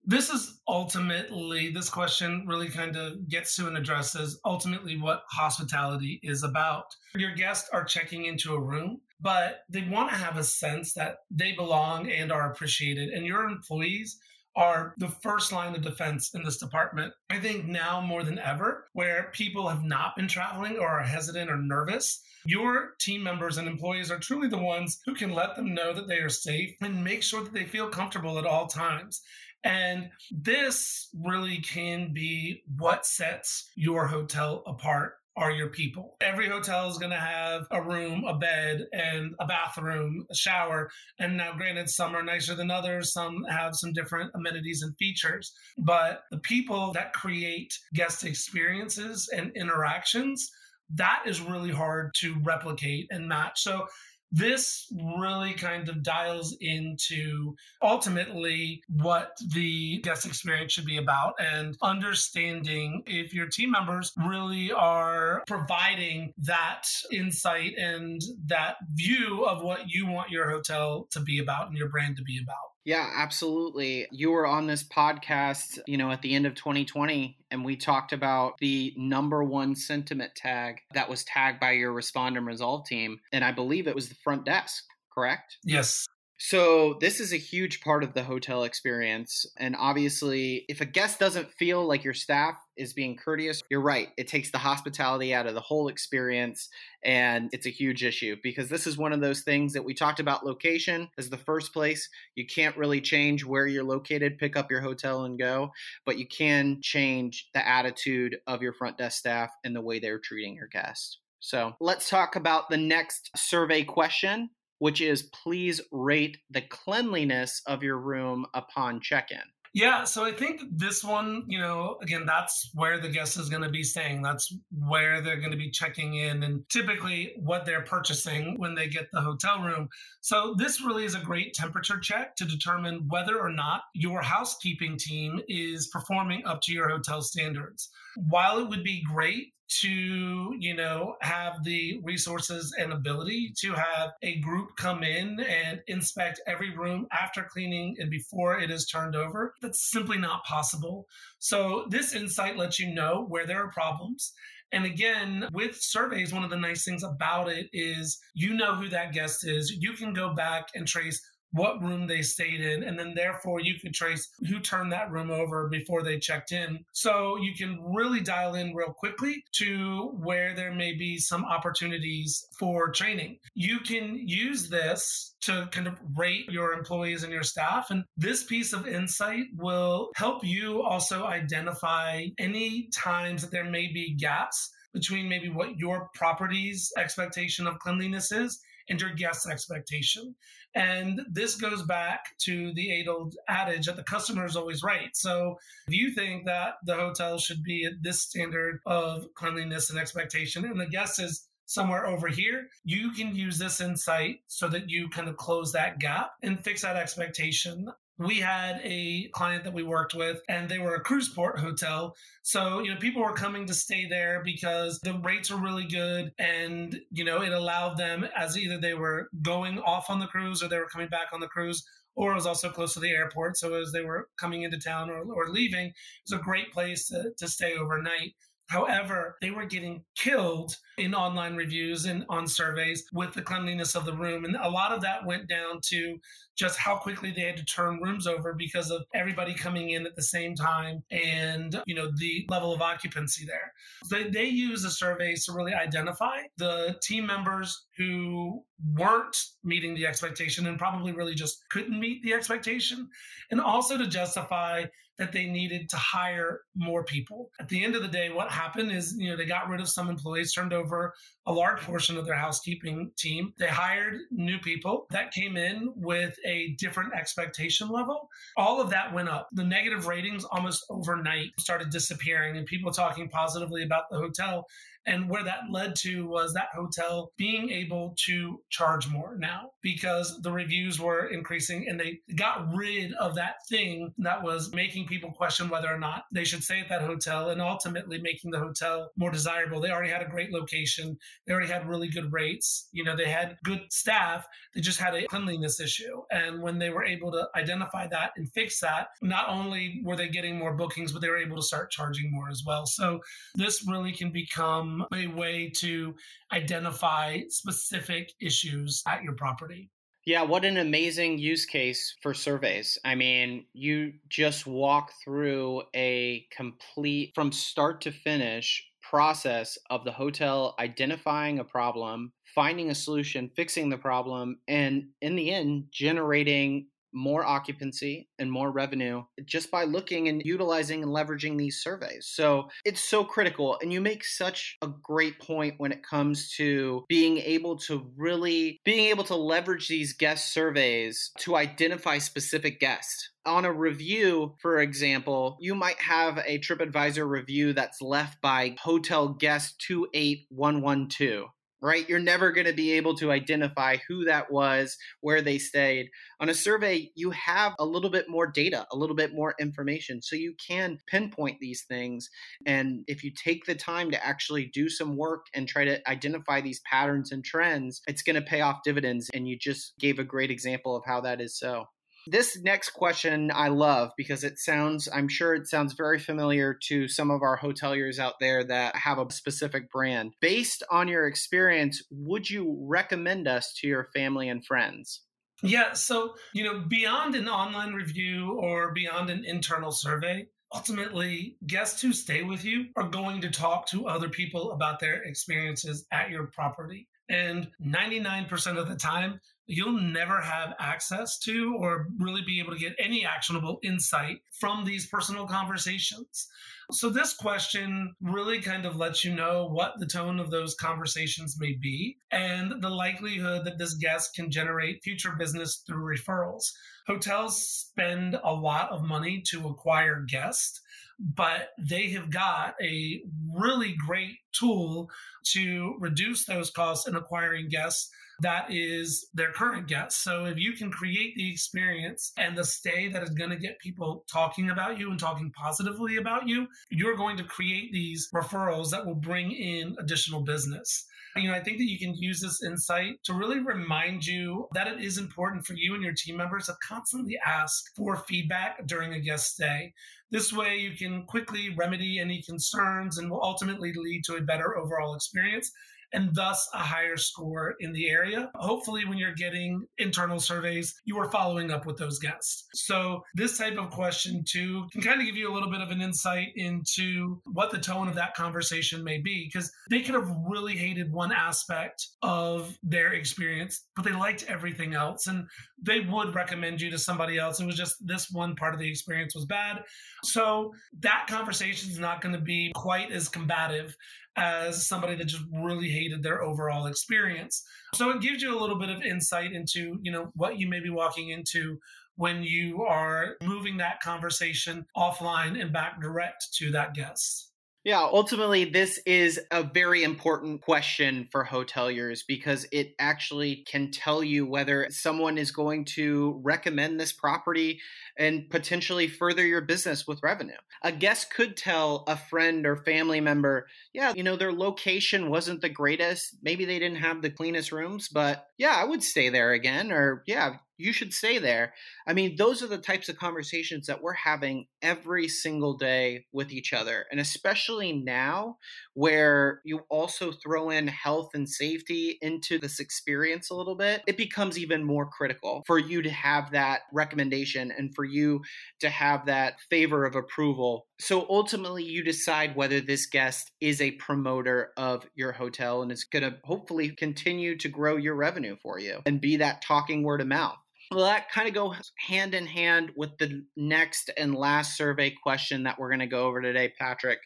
this 0.07 0.29
is 0.31 0.61
ultimately 0.69 1.71
this 1.71 1.89
question 1.89 2.45
really 2.47 2.69
kind 2.69 2.97
of 2.97 3.29
gets 3.29 3.57
to 3.57 3.67
and 3.67 3.77
addresses 3.77 4.39
ultimately 4.45 4.99
what 4.99 5.23
hospitality 5.31 6.21
is 6.23 6.43
about 6.43 6.85
your 7.15 7.35
guests 7.35 7.69
are 7.73 7.85
checking 7.85 8.27
into 8.27 8.55
a 8.55 8.61
room 8.61 9.01
but 9.21 9.61
they 9.71 9.87
want 9.89 10.11
to 10.11 10.17
have 10.17 10.37
a 10.37 10.45
sense 10.45 10.93
that 10.93 11.19
they 11.31 11.53
belong 11.53 12.11
and 12.11 12.31
are 12.31 12.51
appreciated 12.51 13.09
and 13.11 13.27
your 13.27 13.45
employees 13.45 14.19
are 14.57 14.95
the 14.99 15.09
first 15.09 15.53
line 15.53 15.75
of 15.75 15.83
defense 15.83 16.33
in 16.35 16.45
this 16.45 16.59
department. 16.59 17.13
I 17.29 17.41
think 17.41 17.65
now 17.65 18.01
more 18.01 18.23
than 18.23 18.39
ever, 18.39 18.87
where 18.93 19.31
people 19.33 19.69
have 19.69 19.83
not 19.83 20.15
been 20.17 20.29
traveling 20.29 20.79
or 20.79 20.87
are 20.87 21.03
hesitant 21.03 21.51
or 21.51 21.57
nervous, 21.57 22.23
your 22.47 22.91
team 23.01 23.23
members 23.23 23.57
and 23.57 23.67
employees 23.67 24.11
are 24.11 24.19
truly 24.19 24.49
the 24.49 24.59
ones 24.59 25.01
who 25.07 25.15
can 25.15 25.33
let 25.33 25.57
them 25.57 25.75
know 25.75 25.93
that 25.93 26.07
they 26.07 26.19
are 26.19 26.29
safe 26.29 26.75
and 26.81 27.03
make 27.03 27.23
sure 27.23 27.43
that 27.43 27.53
they 27.53 27.65
feel 27.65 27.89
comfortable 27.89 28.39
at 28.39 28.47
all 28.47 28.67
times. 28.67 29.23
And 29.65 30.11
this 30.31 31.09
really 31.19 31.59
can 31.59 32.13
be 32.13 32.63
what 32.77 33.07
sets 33.07 33.71
your 33.75 34.07
hotel 34.07 34.63
apart 34.67 35.15
are 35.37 35.51
your 35.51 35.69
people. 35.69 36.17
Every 36.21 36.49
hotel 36.49 36.89
is 36.89 36.99
going 36.99 37.11
to 37.11 37.17
have 37.17 37.67
a 37.71 37.83
room, 37.83 38.25
a 38.25 38.39
bed, 38.39 38.87
and 38.93 39.35
a 39.41 39.47
bathroom, 39.47 40.27
a 40.31 40.35
shower. 40.35 40.91
And 41.19 41.37
now, 41.37 41.55
granted, 41.57 41.91
some 41.91 42.15
are 42.15 42.23
nicer 42.23 42.55
than 42.55 42.71
others, 42.71 43.13
some 43.13 43.45
have 43.51 43.75
some 43.75 43.93
different 43.93 44.31
amenities 44.35 44.83
and 44.83 44.97
features. 44.97 45.53
But 45.79 46.23
the 46.31 46.39
people 46.39 46.93
that 46.93 47.15
create 47.15 47.77
guest 47.95 48.25
experiences 48.25 49.29
and 49.35 49.51
interactions, 49.57 50.49
that 50.95 51.23
is 51.27 51.41
really 51.41 51.73
hard 51.73 52.13
to 52.19 52.37
replicate 52.43 53.09
and 53.11 53.29
match. 53.29 53.63
So 53.63 53.87
this 54.35 54.93
really 55.17 55.55
kind 55.55 55.89
of 55.89 56.03
dials 56.03 56.57
into 56.61 57.55
ultimately 57.81 58.83
what 58.89 59.31
the 59.53 60.01
guest 60.01 60.27
experience 60.27 60.73
should 60.73 60.85
be 60.85 60.97
about 60.97 61.35
and 61.39 61.77
understanding 61.83 63.03
if 63.07 63.33
your 63.33 63.47
team 63.47 63.71
members 63.71 64.13
really 64.27 64.73
are 64.73 65.45
providing 65.47 66.33
that 66.37 66.83
insight 67.13 67.75
and 67.79 68.21
that 68.47 68.77
view 68.95 69.45
of 69.45 69.63
what 69.63 69.83
you 69.87 70.07
want 70.07 70.31
your 70.31 70.51
hotel 70.51 71.07
to 71.13 71.21
be 71.21 71.39
about 71.39 71.69
and 71.69 71.79
your 71.79 71.89
brand 71.89 72.17
to 72.17 72.23
be 72.25 72.41
about. 72.43 72.74
Yeah, 72.85 73.11
absolutely. 73.17 74.07
You 74.11 74.31
were 74.31 74.47
on 74.47 74.67
this 74.67 74.85
podcast, 74.85 75.79
you 75.87 75.97
know, 75.97 76.11
at 76.11 76.21
the 76.21 76.35
end 76.35 76.45
of 76.47 76.55
2020, 76.55 77.37
and 77.51 77.65
we 77.65 77.77
talked 77.77 78.13
about 78.13 78.59
the 78.59 78.93
number 78.97 79.43
one 79.43 79.75
sentiment 79.75 80.35
tag 80.35 80.81
that 80.93 81.09
was 81.09 81.25
tagged 81.25 81.61
by 81.61 81.73
your 81.73 81.93
respond 81.93 82.37
and 82.37 82.47
resolve 82.47 82.87
team. 82.87 83.21
And 83.33 83.43
I 83.43 83.53
believe 83.53 83.87
it 83.87 83.95
was 83.95 84.11
the 84.11 84.17
front 84.17 84.45
desk, 84.45 84.85
correct? 85.13 85.57
Yes. 85.65 86.07
So, 86.47 86.99
this 87.01 87.21
is 87.21 87.33
a 87.33 87.39
huge 87.39 87.81
part 87.81 88.05
of 88.05 88.13
the 88.13 88.23
hotel 88.23 88.65
experience. 88.65 89.47
And 89.57 89.75
obviously, 89.75 90.67
if 90.69 90.83
a 90.83 90.85
guest 90.85 91.19
doesn't 91.19 91.51
feel 91.51 91.87
like 91.87 92.05
your 92.05 92.13
staff 92.13 92.57
is 92.77 92.93
being 92.93 93.17
courteous, 93.17 93.63
you're 93.71 93.81
right. 93.81 94.09
It 94.19 94.29
takes 94.29 94.51
the 94.51 94.59
hospitality 94.59 95.33
out 95.33 95.47
of 95.47 95.55
the 95.55 95.63
whole 95.63 95.89
experience. 95.89 96.69
And 97.03 97.49
it's 97.55 97.65
a 97.65 97.71
huge 97.71 98.05
issue 98.05 98.37
because 98.43 98.69
this 98.69 98.87
is 98.87 98.99
one 98.99 99.15
of 99.15 99.23
those 99.23 99.41
things 99.41 99.73
that 99.73 99.87
we 99.87 99.95
talked 99.95 100.21
about 100.21 100.45
location 100.45 101.09
as 101.17 101.31
the 101.31 101.39
first 101.39 101.73
place. 101.73 102.11
You 102.35 102.45
can't 102.45 102.77
really 102.77 103.01
change 103.01 103.47
where 103.47 103.67
you're 103.67 103.83
located, 103.83 104.37
pick 104.37 104.55
up 104.55 104.71
your 104.71 104.83
hotel 104.83 105.25
and 105.25 105.39
go, 105.39 105.71
but 106.05 106.19
you 106.19 106.27
can 106.29 106.81
change 106.83 107.49
the 107.55 107.67
attitude 107.67 108.37
of 108.47 108.61
your 108.61 108.75
front 108.75 108.99
desk 108.99 109.19
staff 109.19 109.49
and 109.65 109.75
the 109.75 109.81
way 109.81 109.99
they're 109.99 110.19
treating 110.19 110.57
your 110.57 110.69
guests. 110.69 111.21
So, 111.41 111.73
let's 111.81 112.11
talk 112.11 112.37
about 112.37 112.69
the 112.69 112.77
next 112.77 113.31
survey 113.35 113.83
question 113.83 114.51
which 114.79 115.01
is 115.01 115.23
please 115.23 115.81
rate 115.93 116.39
the 116.51 116.63
cleanliness 116.63 117.63
of 117.67 117.83
your 117.83 117.99
room 117.99 118.47
upon 118.55 119.01
check 119.01 119.31
in. 119.31 119.39
Yeah, 119.77 120.05
so 120.05 120.25
I 120.25 120.31
think 120.31 120.61
this 120.71 121.03
one, 121.03 121.43
you 121.49 121.59
know, 121.59 121.99
again, 122.01 122.25
that's 122.27 122.71
where 122.75 123.01
the 123.01 123.09
guest 123.09 123.37
is 123.37 123.49
going 123.49 123.65
to 123.65 123.69
be 123.69 123.83
staying. 123.83 124.23
That's 124.23 124.57
where 124.71 125.21
they're 125.21 125.41
going 125.41 125.51
to 125.51 125.57
be 125.57 125.73
checking 125.73 126.15
in 126.15 126.45
and 126.45 126.63
typically 126.71 127.33
what 127.41 127.67
they're 127.67 127.83
purchasing 127.83 128.57
when 128.61 128.77
they 128.77 128.87
get 128.87 129.09
the 129.13 129.21
hotel 129.21 129.61
room. 129.63 129.89
So 130.21 130.55
this 130.57 130.81
really 130.81 131.05
is 131.05 131.17
a 131.17 131.21
great 131.21 131.55
temperature 131.55 131.99
check 131.99 132.37
to 132.37 132.45
determine 132.45 133.07
whether 133.09 133.41
or 133.41 133.51
not 133.51 133.83
your 133.95 134.23
housekeeping 134.23 134.97
team 134.97 135.41
is 135.49 135.89
performing 135.89 136.45
up 136.47 136.61
to 136.63 136.73
your 136.73 136.89
hotel 136.89 137.21
standards. 137.21 137.91
While 138.29 138.61
it 138.61 138.69
would 138.69 138.85
be 138.85 139.03
great 139.13 139.55
to 139.69 140.55
you 140.59 140.75
know 140.75 141.15
have 141.21 141.65
the 141.65 142.01
resources 142.03 142.75
and 142.79 142.93
ability 142.93 143.53
to 143.59 143.73
have 143.73 144.11
a 144.23 144.39
group 144.41 144.77
come 144.77 145.03
in 145.03 145.41
and 145.41 145.81
inspect 145.87 146.41
every 146.47 146.77
room 146.77 147.07
after 147.13 147.47
cleaning 147.51 147.97
and 147.99 148.11
before 148.11 148.59
it 148.59 148.71
is 148.71 148.87
turned 148.87 149.17
over. 149.17 149.55
That's 149.63 149.91
simply 149.91 150.19
not 150.19 150.45
possible. 150.45 151.07
So 151.39 151.87
this 151.89 152.15
insight 152.15 152.57
lets 152.57 152.79
you 152.79 152.95
know 152.95 153.25
where 153.29 153.47
there 153.47 153.65
are 153.65 153.71
problems. 153.71 154.33
And 154.73 154.85
again, 154.85 155.49
with 155.53 155.77
surveys, 155.81 156.33
one 156.33 156.43
of 156.43 156.51
the 156.51 156.57
nice 156.57 156.85
things 156.85 157.05
about 157.05 157.49
it 157.49 157.69
is 157.73 158.19
you 158.35 158.55
know 158.55 158.75
who 158.75 158.89
that 158.89 159.13
guest 159.13 159.47
is. 159.47 159.71
You 159.71 159.93
can 159.93 160.13
go 160.13 160.35
back 160.35 160.67
and 160.75 160.87
trace 160.87 161.23
what 161.55 161.83
room 161.83 162.07
they 162.07 162.21
stayed 162.21 162.61
in, 162.61 162.83
and 162.83 162.99
then 162.99 163.15
therefore 163.15 163.61
you 163.61 163.79
can 163.79 163.93
trace 163.93 164.29
who 164.49 164.59
turned 164.61 164.93
that 164.93 165.11
room 165.11 165.31
over 165.31 165.69
before 165.69 166.03
they 166.03 166.19
checked 166.19 166.53
in. 166.53 166.85
So 166.93 167.37
you 167.37 167.55
can 167.55 167.81
really 167.95 168.21
dial 168.21 168.55
in 168.55 168.75
real 168.75 168.93
quickly 168.93 169.45
to 169.53 170.13
where 170.21 170.55
there 170.55 170.75
may 170.75 170.93
be 170.93 171.19
some 171.19 171.45
opportunities 171.45 172.47
for 172.59 172.91
training. 172.91 173.39
You 173.55 173.79
can 173.81 174.21
use 174.27 174.69
this 174.69 175.35
to 175.43 175.69
kind 175.71 175.87
of 175.87 175.99
rate 176.17 176.51
your 176.51 176.73
employees 176.73 177.23
and 177.23 177.33
your 177.33 177.43
staff. 177.43 177.91
And 177.91 178.05
this 178.17 178.43
piece 178.43 178.73
of 178.73 178.89
insight 178.89 179.47
will 179.57 180.11
help 180.17 180.45
you 180.45 180.83
also 180.83 181.25
identify 181.25 182.27
any 182.39 182.89
times 182.93 183.43
that 183.43 183.51
there 183.53 183.71
may 183.71 183.87
be 183.93 184.15
gaps 184.15 184.71
between 184.93 185.29
maybe 185.29 185.49
what 185.49 185.77
your 185.77 186.09
property's 186.15 186.93
expectation 186.97 187.67
of 187.67 187.79
cleanliness 187.81 188.33
is 188.33 188.61
and 188.89 189.01
your 189.01 189.11
guest's 189.11 189.49
expectation. 189.49 190.35
And 190.75 191.21
this 191.31 191.57
goes 191.57 191.83
back 191.83 192.37
to 192.41 192.73
the 192.75 192.93
age 192.93 193.07
old 193.07 193.37
adage 193.49 193.87
that 193.87 193.97
the 193.97 194.03
customer 194.03 194.45
is 194.45 194.57
always 194.57 194.83
right. 194.83 195.11
So 195.15 195.57
if 195.87 195.95
you 195.95 196.13
think 196.15 196.47
that 196.47 196.75
the 196.85 196.97
hotel 196.97 197.39
should 197.39 197.63
be 197.63 197.85
at 197.85 198.03
this 198.03 198.23
standard 198.23 198.81
of 198.87 199.27
cleanliness 199.35 199.91
and 199.91 199.99
expectation, 199.99 200.65
and 200.65 200.81
the 200.81 200.87
guest 200.87 201.21
is 201.21 201.49
somewhere 201.67 202.07
over 202.07 202.29
here, 202.29 202.67
you 202.85 203.13
can 203.13 203.35
use 203.35 203.59
this 203.59 203.81
insight 203.81 204.41
so 204.49 204.69
that 204.69 204.91
you 204.91 205.09
kind 205.09 205.29
of 205.29 205.37
close 205.37 205.73
that 205.73 205.99
gap 205.99 206.33
and 206.43 206.63
fix 206.63 206.83
that 206.83 206.97
expectation 206.97 207.89
we 208.19 208.39
had 208.39 208.81
a 208.85 209.29
client 209.33 209.65
that 209.65 209.75
we 209.75 209.83
worked 209.83 210.15
with 210.15 210.41
and 210.49 210.69
they 210.69 210.79
were 210.79 210.95
a 210.95 211.01
cruise 211.01 211.29
port 211.29 211.59
hotel. 211.59 212.15
So 212.43 212.81
you 212.81 212.93
know 212.93 213.01
people 213.01 213.23
were 213.23 213.33
coming 213.33 213.67
to 213.67 213.75
stay 213.75 214.07
there 214.07 214.43
because 214.45 215.01
the 215.01 215.15
rates 215.15 215.51
were 215.51 215.61
really 215.61 215.87
good 215.87 216.33
and 216.39 216.99
you 217.11 217.25
know 217.25 217.43
it 217.43 217.53
allowed 217.53 217.97
them 217.97 218.27
as 218.37 218.57
either 218.57 218.79
they 218.79 218.95
were 218.95 219.29
going 219.43 219.79
off 219.81 220.11
on 220.11 220.21
the 220.21 220.27
cruise 220.27 220.63
or 220.63 220.69
they 220.69 220.79
were 220.79 220.89
coming 220.89 221.09
back 221.09 221.29
on 221.33 221.41
the 221.41 221.49
cruise 221.49 221.85
or 222.17 222.31
it 222.31 222.37
was 222.37 222.47
also 222.47 222.71
close 222.71 222.95
to 222.95 223.01
the 223.01 223.11
airport. 223.11 223.57
So 223.57 223.75
as 223.75 223.91
they 223.91 224.03
were 224.03 224.29
coming 224.39 224.63
into 224.63 224.79
town 224.79 225.11
or, 225.11 225.25
or 225.33 225.49
leaving 225.49 225.87
it 225.87 225.95
was 226.31 226.39
a 226.39 226.43
great 226.43 226.73
place 226.73 227.09
to, 227.09 227.33
to 227.39 227.49
stay 227.49 227.75
overnight 227.75 228.35
However, 228.69 229.37
they 229.41 229.51
were 229.51 229.67
getting 229.67 230.05
killed 230.17 230.77
in 230.97 231.15
online 231.15 231.55
reviews 231.55 232.07
and 232.07 232.25
on 232.29 232.49
surveys 232.49 233.05
with 233.13 233.35
the 233.35 233.43
cleanliness 233.43 233.95
of 233.95 234.07
the 234.07 234.17
room. 234.17 234.45
And 234.45 234.57
a 234.57 234.69
lot 234.69 234.93
of 234.93 235.03
that 235.03 235.27
went 235.27 235.49
down 235.49 235.81
to 235.89 236.19
just 236.57 236.79
how 236.79 236.97
quickly 236.97 237.31
they 237.31 237.43
had 237.43 237.57
to 237.57 237.65
turn 237.65 238.01
rooms 238.01 238.27
over 238.27 238.55
because 238.55 238.91
of 238.91 239.05
everybody 239.13 239.55
coming 239.55 239.91
in 239.91 240.07
at 240.07 240.17
the 240.17 240.23
same 240.23 240.55
time 240.55 241.03
and, 241.11 241.83
you 241.87 241.95
know, 241.95 242.11
the 242.17 242.47
level 242.49 242.73
of 242.73 242.81
occupancy 242.81 243.45
there. 243.45 243.73
They, 244.11 244.31
they 244.31 244.47
use 244.47 244.83
the 244.83 244.91
surveys 244.91 245.45
to 245.47 245.53
really 245.53 245.75
identify 245.75 246.43
the 246.57 246.97
team 247.03 247.27
members 247.27 247.87
who 247.99 248.63
weren't 248.93 249.37
meeting 249.63 249.95
the 249.95 250.07
expectation 250.07 250.67
and 250.67 250.79
probably 250.79 251.13
really 251.13 251.35
just 251.35 251.63
couldn't 251.71 251.99
meet 251.99 252.23
the 252.23 252.35
expectation 252.35 253.09
and 253.51 253.61
also 253.61 253.99
to 253.99 254.07
justify 254.07 254.85
that 255.19 255.33
they 255.33 255.47
needed 255.47 255.89
to 255.91 255.97
hire 255.97 256.63
more 256.75 257.05
people. 257.05 257.51
At 257.61 257.69
the 257.69 257.85
end 257.85 257.95
of 257.95 258.03
the 258.03 258.09
day, 258.09 258.31
what 258.31 258.51
happened 258.51 258.91
is, 258.91 259.15
you 259.17 259.31
know, 259.31 259.37
they 259.37 259.47
got 259.47 259.69
rid 259.69 259.81
of 259.81 259.89
some 259.89 260.09
employees, 260.09 260.53
turned 260.53 260.73
over 260.73 261.13
a 261.47 261.53
large 261.53 261.81
portion 261.81 262.17
of 262.17 262.25
their 262.25 262.35
housekeeping 262.35 263.13
team. 263.17 263.53
They 263.59 263.69
hired 263.69 264.21
new 264.31 264.59
people 264.59 265.07
that 265.11 265.33
came 265.33 265.57
in 265.57 265.93
with 265.95 266.37
a 266.45 266.75
different 266.79 267.15
expectation 267.15 267.89
level. 267.89 268.29
All 268.57 268.81
of 268.81 268.91
that 268.91 269.13
went 269.13 269.29
up. 269.29 269.49
The 269.53 269.65
negative 269.65 270.07
ratings 270.07 270.45
almost 270.45 270.85
overnight 270.91 271.51
started 271.59 271.91
disappearing 271.91 272.57
and 272.57 272.67
people 272.67 272.91
talking 272.91 273.29
positively 273.29 273.85
about 273.85 274.05
the 274.11 274.19
hotel. 274.19 274.67
And 275.07 275.29
where 275.29 275.45
that 275.45 275.71
led 275.71 275.97
to 275.97 276.27
was 276.27 276.55
that 276.55 276.69
hotel 276.75 277.33
being 277.37 277.71
able 277.71 278.15
to 278.27 278.61
charge 278.71 279.09
more 279.09 279.37
now 279.39 279.71
because 279.83 280.41
the 280.43 280.51
reviews 280.51 281.01
were 281.01 281.27
increasing 281.27 281.89
and 281.89 282.01
they 282.01 282.21
got 282.37 282.75
rid 282.75 283.13
of 283.15 283.35
that 283.35 283.57
thing 283.69 284.13
that 284.19 284.43
was 284.43 284.73
making 284.73 285.07
people 285.07 285.31
question 285.33 285.69
whether 285.69 285.93
or 285.93 285.99
not 285.99 286.25
they 286.33 286.45
should 286.45 286.63
stay 286.63 286.81
at 286.81 286.89
that 286.89 287.03
hotel 287.03 287.51
and 287.51 287.61
ultimately 287.61 288.19
making 288.19 288.51
the 288.51 288.59
hotel 288.59 289.11
more 289.17 289.31
desirable. 289.31 289.81
They 289.81 289.91
already 289.91 290.11
had 290.11 290.23
a 290.23 290.29
great 290.29 290.53
location, 290.53 291.19
they 291.47 291.53
already 291.53 291.71
had 291.71 291.89
really 291.89 292.09
good 292.09 292.33
rates, 292.33 292.89
you 292.93 293.05
know, 293.05 293.17
they 293.17 293.29
had 293.29 293.57
good 293.63 293.83
staff, 293.91 294.47
they 294.75 294.81
just 294.81 295.01
had 295.01 295.15
a 295.15 295.27
cleanliness 295.27 295.81
issue. 295.81 296.23
And 296.31 296.63
when 296.63 296.79
they 296.79 296.91
were 296.91 297.05
able 297.05 297.31
to 297.33 297.49
identify 297.57 298.07
that 298.09 298.33
and 298.37 298.51
fix 298.53 298.81
that, 298.81 299.09
not 299.21 299.49
only 299.49 300.01
were 300.05 300.17
they 300.17 300.29
getting 300.29 300.59
more 300.59 300.75
bookings, 300.75 301.13
but 301.13 301.21
they 301.21 301.29
were 301.29 301.37
able 301.37 301.57
to 301.57 301.63
start 301.63 301.91
charging 301.91 302.31
more 302.33 302.49
as 302.49 302.63
well. 302.67 302.87
So 302.87 303.21
this 303.55 303.87
really 303.87 304.13
can 304.13 304.31
become 304.31 304.94
a 305.13 305.27
way 305.29 305.71
to 305.77 306.15
identify 306.53 307.41
specific 307.49 308.33
issues 308.41 309.03
at 309.07 309.23
your 309.23 309.35
property. 309.35 309.91
Yeah, 310.27 310.43
what 310.43 310.65
an 310.65 310.79
amazing 310.79 311.39
use 311.39 311.67
case 311.67 312.17
for 312.23 312.33
surveys. 312.33 312.99
I 313.05 313.15
mean, 313.15 313.67
you 313.75 314.15
just 314.31 314.67
walk 314.67 315.13
through 315.23 315.83
a 315.95 316.47
complete, 316.51 317.33
from 317.35 317.53
start 317.53 318.01
to 318.03 318.11
finish, 318.11 318.83
process 319.03 319.77
of 319.91 320.03
the 320.05 320.13
hotel 320.13 320.75
identifying 320.79 321.59
a 321.59 321.65
problem, 321.65 322.33
finding 322.55 322.91
a 322.91 322.95
solution, 322.95 323.51
fixing 323.55 323.91
the 323.91 323.99
problem, 323.99 324.59
and 324.67 325.09
in 325.21 325.37
the 325.37 325.53
end, 325.53 325.85
generating 325.93 326.87
more 327.15 327.45
occupancy 327.45 328.29
and 328.39 328.51
more 328.51 328.71
revenue 328.71 329.23
just 329.45 329.71
by 329.71 329.85
looking 329.85 330.29
and 330.29 330.43
utilizing 330.45 331.03
and 331.03 331.13
leveraging 331.13 331.57
these 331.57 331.81
surveys. 331.83 332.27
So 332.27 332.69
it's 332.85 333.01
so 333.01 333.25
critical. 333.25 333.79
And 333.81 333.93
you 333.93 334.01
make 334.01 334.25
such 334.25 334.77
a 334.83 334.89
great 334.89 335.39
point 335.39 335.75
when 335.79 335.93
it 335.93 336.03
comes 336.03 336.51
to 336.57 337.05
being 337.09 337.39
able 337.39 337.77
to 337.81 338.11
really 338.17 338.81
being 338.85 339.09
able 339.11 339.25
to 339.25 339.37
leverage 339.37 339.89
these 339.89 340.13
guest 340.13 340.53
surveys 340.53 341.31
to 341.39 341.57
identify 341.57 342.19
specific 342.19 342.81
guests 342.81 343.31
on 343.47 343.65
a 343.65 343.73
review, 343.73 344.55
for 344.61 344.81
example, 344.81 345.59
you 345.61 345.75
might 345.75 346.01
have 346.01 346.39
a 346.39 346.59
TripAdvisor 346.59 347.29
review 347.29 347.73
that's 347.73 348.01
left 348.01 348.41
by 348.41 348.77
hotel 348.81 349.29
guest 349.29 349.79
28112 349.81 351.49
right? 351.85 352.09
You're 352.09 352.19
never 352.19 352.51
going 352.51 352.67
to 352.67 352.73
be 352.73 352.93
able 352.93 353.15
to 353.17 353.31
identify 353.31 353.99
who 354.09 354.25
that 354.25 354.51
was, 354.51 354.97
where 355.21 355.43
they 355.43 355.59
stayed. 355.59 356.09
On 356.41 356.49
a 356.49 356.55
survey, 356.55 357.11
you 357.15 357.31
have 357.33 357.75
a 357.79 357.85
little 357.85 358.09
bit 358.09 358.27
more 358.27 358.47
data, 358.47 358.87
a 358.91 358.97
little 358.97 359.15
bit 359.15 359.35
more 359.35 359.55
information. 359.61 360.23
So 360.23 360.35
you 360.35 360.55
can 360.67 360.99
pinpoint 361.07 361.59
these 361.61 361.83
things. 361.83 362.31
And 362.65 363.05
if 363.07 363.23
you 363.23 363.31
take 363.31 363.67
the 363.67 363.75
time 363.75 364.11
to 364.13 364.27
actually 364.27 364.65
do 364.73 364.89
some 364.89 365.19
work 365.19 365.45
and 365.55 365.69
try 365.69 365.85
to 365.85 366.09
identify 366.09 366.63
these 366.63 366.81
patterns 366.91 367.31
and 367.31 367.45
trends, 367.45 368.01
it's 368.09 368.23
going 368.23 368.37
to 368.37 368.43
pay 368.43 368.63
off 368.63 368.83
dividends. 368.83 369.31
And 369.35 369.47
you 369.47 369.59
just 369.59 369.93
gave 369.99 370.19
a 370.19 370.25
great 370.25 370.51
example 370.51 370.97
of 370.97 371.05
how 371.05 371.21
that 371.21 371.43
is 371.43 371.59
so. 371.59 371.85
This 372.27 372.59
next 372.63 372.91
question 372.91 373.51
I 373.55 373.69
love 373.69 374.13
because 374.17 374.45
it 374.45 374.59
sounds, 374.59 375.09
I'm 375.13 375.29
sure 375.29 375.55
it 375.55 375.67
sounds 375.67 375.93
very 375.95 376.19
familiar 376.19 376.77
to 376.89 377.09
some 377.09 377.31
of 377.31 377.43
our 377.43 377.59
hoteliers 377.59 378.19
out 378.19 378.35
there 378.41 378.65
that 378.65 378.97
have 378.97 379.19
a 379.19 379.31
specific 379.31 379.91
brand. 379.91 380.33
Based 380.41 380.83
on 380.91 381.09
your 381.09 381.27
experience, 381.27 382.03
would 382.11 382.49
you 382.49 382.77
recommend 382.89 383.47
us 383.49 383.73
to 383.81 383.87
your 383.87 384.09
family 384.15 384.49
and 384.49 384.65
friends? 384.65 385.23
Yeah, 385.63 385.93
so, 385.93 386.35
you 386.53 386.65
know, 386.65 386.81
beyond 386.81 387.35
an 387.35 387.49
online 387.49 387.95
review 387.95 388.59
or 388.61 388.93
beyond 388.93 389.31
an 389.31 389.45
internal 389.45 389.93
survey, 389.93 390.47
ultimately 390.75 391.57
guests 391.67 392.03
who 392.03 392.13
stay 392.13 392.43
with 392.43 392.65
you 392.65 392.87
are 392.97 393.09
going 393.09 393.41
to 393.41 393.51
talk 393.51 393.87
to 393.89 394.09
other 394.09 394.29
people 394.29 394.73
about 394.73 395.01
their 395.01 395.23
experiences 395.23 396.07
at 396.11 396.31
your 396.31 396.47
property. 396.49 397.09
And 397.29 397.71
99% 397.83 398.77
of 398.77 398.89
the 398.89 398.97
time, 398.97 399.41
you'll 399.67 400.01
never 400.01 400.41
have 400.41 400.75
access 400.79 401.39
to 401.39 401.77
or 401.79 402.09
really 402.19 402.43
be 402.43 402.61
able 402.61 402.73
to 402.73 402.79
get 402.79 402.95
any 402.99 403.25
actionable 403.25 403.79
insight 403.83 404.39
from 404.53 404.85
these 404.85 405.07
personal 405.07 405.47
conversations. 405.47 406.49
So, 406.91 407.09
this 407.09 407.33
question 407.35 408.15
really 408.21 408.61
kind 408.61 408.85
of 408.85 408.97
lets 408.97 409.25
you 409.25 409.35
know 409.35 409.69
what 409.69 409.95
the 409.99 410.07
tone 410.07 410.39
of 410.39 410.51
those 410.51 410.75
conversations 410.75 411.59
may 411.59 411.73
be 411.73 412.19
and 412.31 412.83
the 412.83 412.91
likelihood 412.91 413.65
that 413.65 413.79
this 413.79 413.95
guest 413.95 414.35
can 414.35 414.51
generate 414.51 415.03
future 415.03 415.35
business 415.39 415.83
through 415.87 416.17
referrals. 416.17 416.73
Hotels 417.07 417.67
spend 417.67 418.39
a 418.43 418.53
lot 418.53 418.91
of 418.91 419.03
money 419.03 419.43
to 419.49 419.69
acquire 419.69 420.21
guests 420.21 420.81
but 421.19 421.69
they 421.79 422.11
have 422.11 422.31
got 422.31 422.75
a 422.83 423.23
really 423.53 423.95
great 424.07 424.39
tool 424.53 425.09
to 425.45 425.95
reduce 426.01 426.45
those 426.45 426.71
costs 426.71 427.07
in 427.07 427.15
acquiring 427.15 427.69
guests 427.69 428.11
that 428.41 428.67
is 428.71 429.27
their 429.35 429.53
current 429.53 429.87
guest. 429.87 430.23
So 430.23 430.45
if 430.47 430.59
you 430.59 430.73
can 430.73 430.91
create 430.91 431.35
the 431.37 431.51
experience 431.51 432.33
and 432.37 432.57
the 432.57 432.65
stay 432.65 433.09
that 433.09 433.23
is 433.23 433.31
going 433.31 433.51
to 433.51 433.57
get 433.57 433.79
people 433.79 434.25
talking 434.31 434.71
about 434.71 434.99
you 434.99 435.11
and 435.11 435.19
talking 435.19 435.53
positively 435.53 436.17
about 436.17 436.49
you, 436.49 436.67
you're 436.91 437.17
going 437.17 437.37
to 437.37 437.45
create 437.45 437.93
these 437.93 438.29
referrals 438.35 438.91
that 438.91 439.07
will 439.07 439.15
bring 439.15 439.53
in 439.53 439.97
additional 439.99 440.41
business. 440.41 441.07
You 441.37 441.49
know, 441.49 441.55
I 441.55 441.63
think 441.63 441.79
that 441.79 441.91
you 441.91 441.99
can 441.99 442.15
use 442.15 442.41
this 442.41 442.63
insight 442.63 443.17
to 443.25 443.35
really 443.35 443.59
remind 443.59 444.25
you 444.25 444.69
that 444.73 444.87
it 444.87 445.01
is 445.03 445.19
important 445.19 445.67
for 445.67 445.75
you 445.75 445.95
and 445.95 446.03
your 446.03 446.13
team 446.13 446.37
members 446.37 446.67
to 446.67 446.75
constantly 446.87 447.37
ask 447.45 447.85
for 447.97 448.19
feedback 448.29 448.87
during 448.87 449.15
a 449.15 449.21
guest 449.21 449.55
stay. 449.55 449.93
This 450.31 450.53
way, 450.53 450.77
you 450.77 450.97
can 450.97 451.27
quickly 451.27 451.75
remedy 451.77 452.21
any 452.21 452.41
concerns 452.43 453.19
and 453.19 453.31
will 453.31 453.43
ultimately 453.43 453.93
lead 453.97 454.23
to 454.25 454.37
a 454.37 454.43
better 454.43 454.77
overall 454.77 455.17
experience 455.17 455.73
and 456.13 456.35
thus 456.35 456.69
a 456.75 456.79
higher 456.79 457.17
score 457.17 457.75
in 457.81 457.93
the 457.93 458.09
area. 458.09 458.51
Hopefully, 458.55 459.05
when 459.05 459.19
you're 459.19 459.35
getting 459.35 459.85
internal 459.99 460.39
surveys, 460.39 460.95
you 461.05 461.19
are 461.19 461.31
following 461.31 461.71
up 461.71 461.87
with 461.87 461.97
those 461.97 462.19
guests. 462.19 462.67
So, 462.75 463.23
this 463.35 463.59
type 463.59 463.77
of 463.79 463.91
question, 463.91 464.45
too, 464.47 464.87
can 464.93 465.03
kind 465.03 465.21
of 465.21 465.27
give 465.27 465.37
you 465.37 465.51
a 465.51 465.55
little 465.55 465.71
bit 465.71 465.81
of 465.81 465.91
an 465.91 466.01
insight 466.01 466.49
into 466.57 467.41
what 467.53 467.71
the 467.71 467.79
tone 467.79 468.09
of 468.09 468.15
that 468.15 468.35
conversation 468.35 469.03
may 469.03 469.19
be, 469.19 469.51
because 469.53 469.71
they 469.91 470.03
could 470.03 470.15
have 470.15 470.31
really 470.49 470.77
hated 470.77 471.13
one 471.13 471.33
aspect 471.33 472.07
of 472.23 472.77
their 472.83 473.13
experience, 473.13 473.87
but 473.97 474.05
they 474.05 474.13
liked 474.13 474.45
everything 474.49 474.95
else. 474.95 475.27
And 475.27 475.47
they 475.83 476.01
would 476.01 476.35
recommend 476.35 476.81
you 476.81 476.91
to 476.91 476.99
somebody 476.99 477.39
else. 477.39 477.61
It 477.61 477.67
was 477.67 477.77
just 477.77 477.97
this 478.07 478.31
one 478.31 478.57
part 478.57 478.75
of 478.75 478.81
the 478.81 478.89
experience 478.89 479.35
was 479.35 479.47
bad. 479.47 479.83
So, 480.23 480.73
that 481.01 481.27
conversation 481.29 481.91
is 481.91 481.99
not 481.99 482.21
going 482.21 482.35
to 482.35 482.41
be 482.41 482.73
quite 482.75 483.13
as 483.13 483.29
combative 483.29 483.97
as 484.37 484.87
somebody 484.87 485.15
that 485.15 485.27
just 485.27 485.45
really 485.53 485.89
hated 485.89 486.23
their 486.23 486.43
overall 486.43 486.87
experience. 486.87 487.65
So 487.95 488.11
it 488.11 488.21
gives 488.21 488.43
you 488.43 488.57
a 488.57 488.61
little 488.61 488.79
bit 488.79 488.91
of 488.91 489.03
insight 489.03 489.53
into, 489.53 489.99
you 490.03 490.11
know, 490.11 490.31
what 490.35 490.59
you 490.59 490.69
may 490.69 490.81
be 490.81 490.91
walking 490.91 491.31
into 491.31 491.79
when 492.17 492.43
you 492.43 492.83
are 492.83 493.37
moving 493.43 493.77
that 493.79 494.01
conversation 494.01 494.87
offline 494.97 495.61
and 495.61 495.73
back 495.73 496.01
direct 496.01 496.53
to 496.55 496.71
that 496.73 496.95
guest. 496.95 497.51
Yeah, 497.85 498.01
ultimately, 498.01 498.65
this 498.65 498.99
is 499.05 499.39
a 499.51 499.63
very 499.63 500.05
important 500.05 500.63
question 500.63 501.29
for 501.31 501.45
hoteliers 501.45 502.21
because 502.27 502.67
it 502.73 502.95
actually 502.99 503.57
can 503.57 503.91
tell 503.91 504.25
you 504.25 504.47
whether 504.47 504.87
someone 504.89 505.37
is 505.37 505.51
going 505.51 505.85
to 505.97 506.41
recommend 506.43 506.99
this 506.99 507.13
property 507.13 507.83
and 508.19 508.49
potentially 508.49 509.07
further 509.07 509.45
your 509.45 509.61
business 509.61 510.07
with 510.07 510.23
revenue. 510.23 510.57
A 510.83 510.93
guest 510.93 511.31
could 511.31 511.59
tell 511.59 512.05
a 512.09 512.17
friend 512.17 512.65
or 512.65 512.77
family 512.77 513.21
member, 513.21 513.67
yeah, 513.93 514.15
you 514.17 514.23
know, 514.23 514.37
their 514.37 514.53
location 514.53 515.29
wasn't 515.29 515.61
the 515.61 515.69
greatest. 515.69 516.37
Maybe 516.43 516.65
they 516.65 516.79
didn't 516.79 517.03
have 517.03 517.21
the 517.21 517.31
cleanest 517.31 517.71
rooms, 517.71 518.09
but 518.09 518.47
yeah, 518.59 518.75
I 518.77 518.85
would 518.85 519.03
stay 519.03 519.29
there 519.29 519.53
again. 519.53 519.91
Or 519.91 520.23
yeah, 520.27 520.57
you 520.77 520.93
should 520.93 521.13
stay 521.13 521.39
there. 521.39 521.73
I 522.07 522.15
mean, 522.15 522.37
those 522.37 522.63
are 522.63 522.67
the 522.67 522.79
types 522.79 523.09
of 523.09 523.17
conversations 523.17 523.87
that 523.87 524.03
we're 524.03 524.13
having 524.15 524.67
every 524.83 525.29
single 525.29 525.77
day 525.77 526.27
with 526.33 526.51
each 526.51 526.73
other. 526.73 527.07
And 527.11 527.21
especially 527.21 527.93
now, 527.93 528.59
where 528.95 529.61
you 529.65 529.81
also 529.89 530.33
throw 530.33 530.71
in 530.71 530.89
health 530.89 531.31
and 531.35 531.49
safety 531.49 532.19
into 532.23 532.59
this 532.59 532.81
experience 532.81 533.51
a 533.51 533.55
little 533.55 533.77
bit, 533.77 534.03
it 534.07 534.17
becomes 534.17 534.59
even 534.59 534.85
more 534.85 535.07
critical 535.07 535.63
for 535.67 535.79
you 535.79 536.03
to 536.03 536.11
have 536.11 536.51
that 536.53 536.83
recommendation 536.93 537.73
and 537.77 537.95
for 537.95 538.05
you 538.05 538.41
to 538.81 538.89
have 538.89 539.27
that 539.27 539.55
favor 539.71 540.05
of 540.05 540.17
approval. 540.17 540.87
So 541.01 541.27
ultimately, 541.29 541.83
you 541.83 542.05
decide 542.05 542.55
whether 542.55 542.81
this 542.81 543.07
guest 543.07 543.51
is 543.61 543.81
a 543.81 543.93
promoter 543.93 544.71
of 544.77 545.07
your 545.15 545.33
hotel 545.33 545.83
and 545.83 545.91
is 545.91 546.05
going 546.05 546.23
to 546.23 546.39
hopefully 546.45 546.91
continue 546.91 547.57
to 547.59 547.69
grow 547.69 547.97
your 547.97 548.15
revenue 548.15 548.57
for 548.63 548.79
you 548.79 549.01
and 549.05 549.21
be 549.21 549.37
that 549.37 549.63
talking 549.63 550.03
word 550.03 550.21
of 550.21 550.29
mouth. 550.29 550.57
Well, 550.91 551.07
that 551.07 551.31
kind 551.31 551.49
of 551.49 551.55
goes 551.55 551.93
hand 551.97 552.35
in 552.35 552.47
hand 552.47 552.93
with 552.97 553.17
the 553.19 553.45
next 553.57 554.11
and 554.17 554.35
last 554.35 554.77
survey 554.77 555.15
question 555.23 555.65
that 555.65 555.79
we're 555.79 555.89
going 555.89 556.01
to 556.01 556.07
go 556.07 556.27
over 556.27 556.41
today, 556.41 556.73
Patrick. 556.79 557.19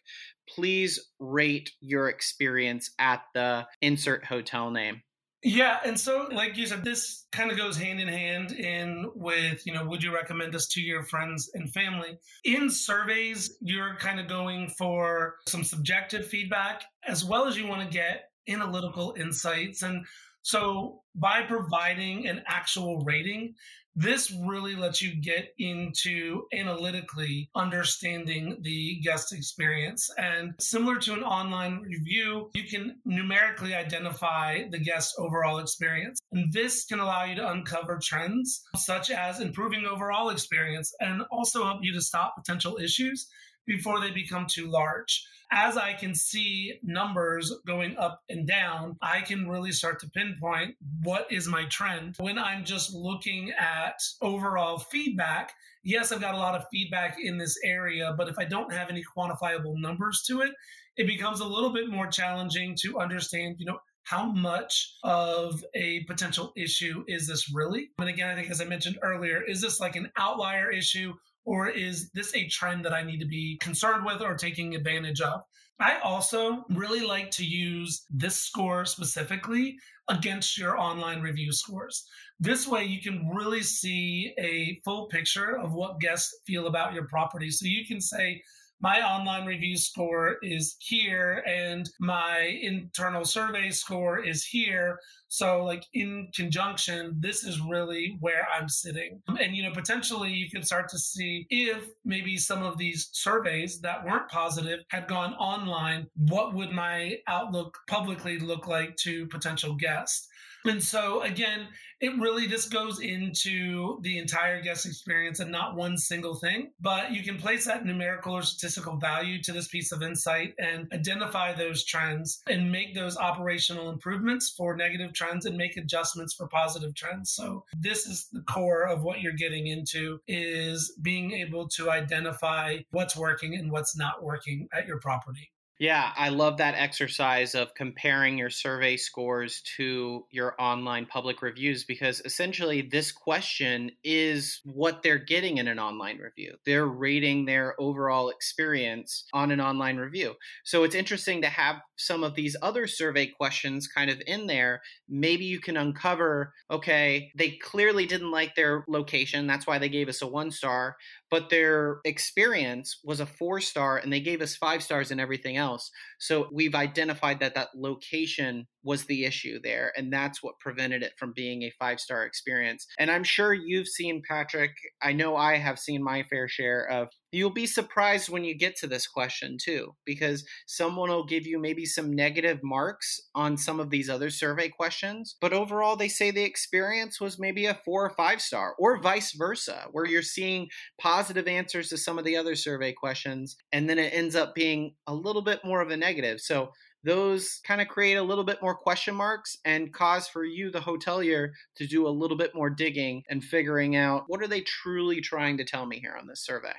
Please 0.48 1.10
rate 1.18 1.70
your 1.80 2.08
experience 2.08 2.90
at 2.98 3.22
the 3.34 3.66
insert 3.82 4.24
hotel 4.24 4.70
name. 4.70 5.02
Yeah, 5.44 5.78
and 5.84 5.98
so 5.98 6.28
like 6.32 6.56
you 6.56 6.66
said, 6.66 6.82
this 6.82 7.26
kind 7.30 7.52
of 7.52 7.56
goes 7.56 7.76
hand 7.76 8.00
in 8.00 8.08
hand 8.08 8.50
in 8.50 9.08
with, 9.14 9.64
you 9.64 9.72
know, 9.72 9.84
would 9.84 10.02
you 10.02 10.12
recommend 10.12 10.52
this 10.52 10.66
to 10.68 10.80
your 10.80 11.04
friends 11.04 11.50
and 11.54 11.72
family? 11.72 12.18
In 12.44 12.68
surveys, 12.68 13.56
you're 13.60 13.94
kind 13.96 14.18
of 14.18 14.26
going 14.26 14.68
for 14.70 15.36
some 15.46 15.62
subjective 15.62 16.26
feedback 16.26 16.82
as 17.06 17.24
well 17.24 17.46
as 17.46 17.56
you 17.56 17.68
want 17.68 17.82
to 17.82 17.96
get 17.96 18.30
analytical 18.48 19.14
insights. 19.16 19.82
And 19.82 20.04
so 20.42 21.02
by 21.14 21.42
providing 21.42 22.26
an 22.26 22.42
actual 22.46 22.98
rating, 23.04 23.54
this 23.98 24.30
really 24.30 24.76
lets 24.76 25.02
you 25.02 25.20
get 25.20 25.52
into 25.58 26.44
analytically 26.52 27.50
understanding 27.56 28.56
the 28.60 29.00
guest 29.00 29.32
experience. 29.32 30.08
And 30.16 30.54
similar 30.60 30.98
to 31.00 31.14
an 31.14 31.24
online 31.24 31.80
review, 31.80 32.50
you 32.54 32.62
can 32.62 32.96
numerically 33.04 33.74
identify 33.74 34.68
the 34.70 34.78
guest 34.78 35.16
overall 35.18 35.58
experience. 35.58 36.20
And 36.30 36.52
this 36.52 36.84
can 36.84 37.00
allow 37.00 37.24
you 37.24 37.34
to 37.36 37.50
uncover 37.50 37.98
trends 38.00 38.62
such 38.76 39.10
as 39.10 39.40
improving 39.40 39.84
overall 39.84 40.30
experience 40.30 40.94
and 41.00 41.22
also 41.32 41.64
help 41.64 41.80
you 41.82 41.92
to 41.94 42.00
stop 42.00 42.36
potential 42.36 42.78
issues 42.80 43.26
before 43.68 44.00
they 44.00 44.10
become 44.10 44.46
too 44.48 44.66
large 44.66 45.24
as 45.50 45.76
I 45.76 45.94
can 45.94 46.14
see 46.14 46.78
numbers 46.82 47.52
going 47.66 47.96
up 47.96 48.22
and 48.28 48.46
down, 48.46 48.96
I 49.00 49.20
can 49.20 49.48
really 49.48 49.72
start 49.72 50.00
to 50.00 50.10
pinpoint 50.10 50.76
what 51.02 51.30
is 51.30 51.48
my 51.48 51.64
trend. 51.66 52.16
When 52.18 52.38
I'm 52.38 52.64
just 52.64 52.92
looking 52.92 53.52
at 53.58 54.00
overall 54.20 54.78
feedback, 54.78 55.52
yes, 55.82 56.12
I've 56.12 56.20
got 56.20 56.34
a 56.34 56.38
lot 56.38 56.54
of 56.54 56.66
feedback 56.70 57.16
in 57.18 57.38
this 57.38 57.58
area, 57.64 58.14
but 58.16 58.28
if 58.28 58.38
I 58.38 58.44
don't 58.44 58.72
have 58.72 58.90
any 58.90 59.02
quantifiable 59.16 59.74
numbers 59.76 60.22
to 60.28 60.42
it, 60.42 60.52
it 60.96 61.06
becomes 61.06 61.40
a 61.40 61.46
little 61.46 61.72
bit 61.72 61.88
more 61.88 62.08
challenging 62.08 62.76
to 62.82 62.98
understand, 62.98 63.56
you 63.58 63.66
know, 63.66 63.78
how 64.02 64.24
much 64.24 64.96
of 65.04 65.62
a 65.74 66.02
potential 66.04 66.52
issue 66.56 67.04
is 67.06 67.26
this 67.26 67.52
really? 67.54 67.90
And 67.98 68.08
again, 68.08 68.30
I 68.30 68.34
think 68.34 68.50
as 68.50 68.60
I 68.60 68.64
mentioned 68.64 68.98
earlier, 69.02 69.42
is 69.42 69.60
this 69.60 69.80
like 69.80 69.96
an 69.96 70.10
outlier 70.16 70.70
issue 70.70 71.12
or 71.48 71.66
is 71.70 72.10
this 72.10 72.34
a 72.34 72.46
trend 72.48 72.84
that 72.84 72.92
I 72.92 73.02
need 73.02 73.20
to 73.20 73.26
be 73.26 73.56
concerned 73.62 74.04
with 74.04 74.20
or 74.20 74.34
taking 74.34 74.74
advantage 74.74 75.22
of? 75.22 75.40
I 75.80 75.98
also 76.00 76.64
really 76.68 77.00
like 77.00 77.30
to 77.32 77.44
use 77.44 78.04
this 78.10 78.36
score 78.36 78.84
specifically 78.84 79.78
against 80.08 80.58
your 80.58 80.78
online 80.78 81.22
review 81.22 81.50
scores. 81.52 82.04
This 82.38 82.68
way, 82.68 82.84
you 82.84 83.00
can 83.00 83.30
really 83.30 83.62
see 83.62 84.34
a 84.38 84.78
full 84.84 85.06
picture 85.06 85.58
of 85.58 85.72
what 85.72 86.00
guests 86.00 86.38
feel 86.46 86.66
about 86.66 86.92
your 86.92 87.06
property. 87.06 87.50
So 87.50 87.64
you 87.64 87.86
can 87.86 88.02
say, 88.02 88.42
my 88.80 89.02
online 89.02 89.46
review 89.46 89.76
score 89.76 90.36
is 90.42 90.76
here 90.78 91.42
and 91.46 91.88
my 92.00 92.58
internal 92.62 93.24
survey 93.24 93.70
score 93.70 94.24
is 94.24 94.44
here. 94.44 94.98
So, 95.28 95.64
like 95.64 95.84
in 95.92 96.28
conjunction, 96.34 97.16
this 97.18 97.44
is 97.44 97.60
really 97.60 98.16
where 98.20 98.46
I'm 98.54 98.68
sitting. 98.68 99.20
And, 99.28 99.54
you 99.56 99.62
know, 99.62 99.72
potentially 99.72 100.30
you 100.30 100.48
can 100.48 100.62
start 100.62 100.88
to 100.90 100.98
see 100.98 101.46
if 101.50 101.88
maybe 102.04 102.36
some 102.36 102.62
of 102.62 102.78
these 102.78 103.10
surveys 103.12 103.80
that 103.80 104.04
weren't 104.04 104.28
positive 104.28 104.80
had 104.90 105.08
gone 105.08 105.34
online, 105.34 106.06
what 106.16 106.54
would 106.54 106.70
my 106.70 107.16
outlook 107.26 107.76
publicly 107.88 108.38
look 108.38 108.68
like 108.68 108.96
to 108.98 109.26
potential 109.26 109.74
guests? 109.74 110.28
And 110.68 110.82
so, 110.82 111.22
again, 111.22 111.68
it 112.00 112.18
really 112.20 112.46
just 112.46 112.70
goes 112.70 113.00
into 113.00 113.98
the 114.02 114.18
entire 114.18 114.60
guest 114.62 114.86
experience 114.86 115.40
and 115.40 115.50
not 115.50 115.74
one 115.74 115.96
single 115.96 116.34
thing. 116.34 116.70
But 116.80 117.12
you 117.12 117.22
can 117.22 117.38
place 117.38 117.64
that 117.64 117.84
numerical 117.84 118.34
or 118.34 118.42
statistical 118.42 118.96
value 118.96 119.42
to 119.42 119.52
this 119.52 119.68
piece 119.68 119.90
of 119.90 120.02
insight 120.02 120.54
and 120.58 120.86
identify 120.92 121.52
those 121.52 121.84
trends 121.84 122.42
and 122.46 122.70
make 122.70 122.94
those 122.94 123.16
operational 123.16 123.90
improvements 123.90 124.54
for 124.56 124.76
negative 124.76 125.12
trends 125.12 125.46
and 125.46 125.56
make 125.56 125.76
adjustments 125.76 126.34
for 126.34 126.46
positive 126.48 126.94
trends. 126.94 127.32
So 127.32 127.64
this 127.76 128.06
is 128.06 128.28
the 128.32 128.42
core 128.42 128.86
of 128.86 129.02
what 129.02 129.20
you're 129.20 129.32
getting 129.32 129.66
into 129.66 130.20
is 130.28 130.96
being 131.02 131.32
able 131.32 131.68
to 131.70 131.90
identify 131.90 132.78
what's 132.90 133.16
working 133.16 133.54
and 133.54 133.72
what's 133.72 133.96
not 133.96 134.22
working 134.22 134.68
at 134.72 134.86
your 134.86 135.00
property. 135.00 135.50
Yeah, 135.80 136.12
I 136.16 136.30
love 136.30 136.56
that 136.56 136.74
exercise 136.74 137.54
of 137.54 137.74
comparing 137.74 138.36
your 138.36 138.50
survey 138.50 138.96
scores 138.96 139.62
to 139.76 140.26
your 140.32 140.56
online 140.60 141.06
public 141.06 141.40
reviews 141.40 141.84
because 141.84 142.20
essentially 142.24 142.82
this 142.82 143.12
question 143.12 143.92
is 144.02 144.60
what 144.64 145.04
they're 145.04 145.18
getting 145.18 145.58
in 145.58 145.68
an 145.68 145.78
online 145.78 146.18
review. 146.18 146.56
They're 146.66 146.86
rating 146.88 147.44
their 147.44 147.80
overall 147.80 148.28
experience 148.28 149.24
on 149.32 149.52
an 149.52 149.60
online 149.60 149.98
review. 149.98 150.34
So 150.64 150.82
it's 150.82 150.96
interesting 150.96 151.42
to 151.42 151.48
have 151.48 151.76
some 151.96 152.24
of 152.24 152.34
these 152.34 152.56
other 152.60 152.88
survey 152.88 153.28
questions 153.28 153.86
kind 153.86 154.10
of 154.10 154.20
in 154.26 154.48
there. 154.48 154.82
Maybe 155.08 155.44
you 155.44 155.60
can 155.60 155.76
uncover 155.76 156.54
okay, 156.70 157.30
they 157.36 157.52
clearly 157.52 158.04
didn't 158.04 158.32
like 158.32 158.56
their 158.56 158.84
location. 158.88 159.46
That's 159.46 159.66
why 159.66 159.78
they 159.78 159.88
gave 159.88 160.08
us 160.08 160.22
a 160.22 160.26
one 160.26 160.50
star 160.50 160.96
but 161.30 161.50
their 161.50 162.00
experience 162.04 162.98
was 163.04 163.20
a 163.20 163.26
four 163.26 163.60
star 163.60 163.98
and 163.98 164.12
they 164.12 164.20
gave 164.20 164.40
us 164.40 164.56
five 164.56 164.82
stars 164.82 165.10
and 165.10 165.20
everything 165.20 165.56
else. 165.56 165.90
So 166.18 166.48
we've 166.52 166.74
identified 166.74 167.40
that 167.40 167.54
that 167.54 167.68
location 167.76 168.66
was 168.82 169.04
the 169.04 169.24
issue 169.24 169.58
there. 169.62 169.92
And 169.96 170.12
that's 170.12 170.42
what 170.42 170.58
prevented 170.60 171.02
it 171.02 171.12
from 171.18 171.32
being 171.34 171.62
a 171.62 171.72
five 171.78 172.00
star 172.00 172.24
experience. 172.24 172.86
And 172.98 173.10
I'm 173.10 173.24
sure 173.24 173.52
you've 173.52 173.88
seen, 173.88 174.22
Patrick, 174.26 174.72
I 175.02 175.12
know 175.12 175.36
I 175.36 175.56
have 175.56 175.78
seen 175.78 176.02
my 176.02 176.22
fair 176.24 176.48
share 176.48 176.88
of. 176.88 177.08
You'll 177.30 177.50
be 177.50 177.66
surprised 177.66 178.30
when 178.30 178.44
you 178.44 178.56
get 178.56 178.76
to 178.76 178.86
this 178.86 179.06
question 179.06 179.58
too, 179.62 179.94
because 180.06 180.44
someone 180.66 181.10
will 181.10 181.26
give 181.26 181.46
you 181.46 181.58
maybe 181.58 181.84
some 181.84 182.10
negative 182.10 182.60
marks 182.62 183.20
on 183.34 183.58
some 183.58 183.80
of 183.80 183.90
these 183.90 184.08
other 184.08 184.30
survey 184.30 184.70
questions. 184.70 185.36
But 185.38 185.52
overall, 185.52 185.96
they 185.96 186.08
say 186.08 186.30
the 186.30 186.44
experience 186.44 187.20
was 187.20 187.38
maybe 187.38 187.66
a 187.66 187.78
four 187.84 188.06
or 188.06 188.10
five 188.10 188.40
star, 188.40 188.74
or 188.78 189.02
vice 189.02 189.32
versa, 189.32 189.88
where 189.92 190.06
you're 190.06 190.22
seeing 190.22 190.68
positive 190.98 191.46
answers 191.46 191.90
to 191.90 191.98
some 191.98 192.18
of 192.18 192.24
the 192.24 192.36
other 192.36 192.54
survey 192.54 192.92
questions. 192.92 193.56
And 193.72 193.90
then 193.90 193.98
it 193.98 194.14
ends 194.14 194.34
up 194.34 194.54
being 194.54 194.94
a 195.06 195.14
little 195.14 195.42
bit 195.42 195.62
more 195.64 195.82
of 195.82 195.90
a 195.90 195.96
negative. 195.98 196.40
So 196.40 196.72
those 197.04 197.60
kind 197.66 197.80
of 197.80 197.88
create 197.88 198.16
a 198.16 198.22
little 198.22 198.44
bit 198.44 198.62
more 198.62 198.74
question 198.74 199.14
marks 199.14 199.56
and 199.64 199.92
cause 199.92 200.28
for 200.28 200.44
you, 200.44 200.70
the 200.70 200.80
hotelier, 200.80 201.50
to 201.76 201.86
do 201.86 202.06
a 202.06 202.10
little 202.10 202.36
bit 202.36 202.54
more 202.54 202.70
digging 202.70 203.22
and 203.28 203.44
figuring 203.44 203.96
out 203.96 204.24
what 204.26 204.42
are 204.42 204.48
they 204.48 204.62
truly 204.62 205.20
trying 205.20 205.58
to 205.58 205.64
tell 205.64 205.86
me 205.86 206.00
here 206.00 206.16
on 206.18 206.26
this 206.26 206.44
survey. 206.44 206.74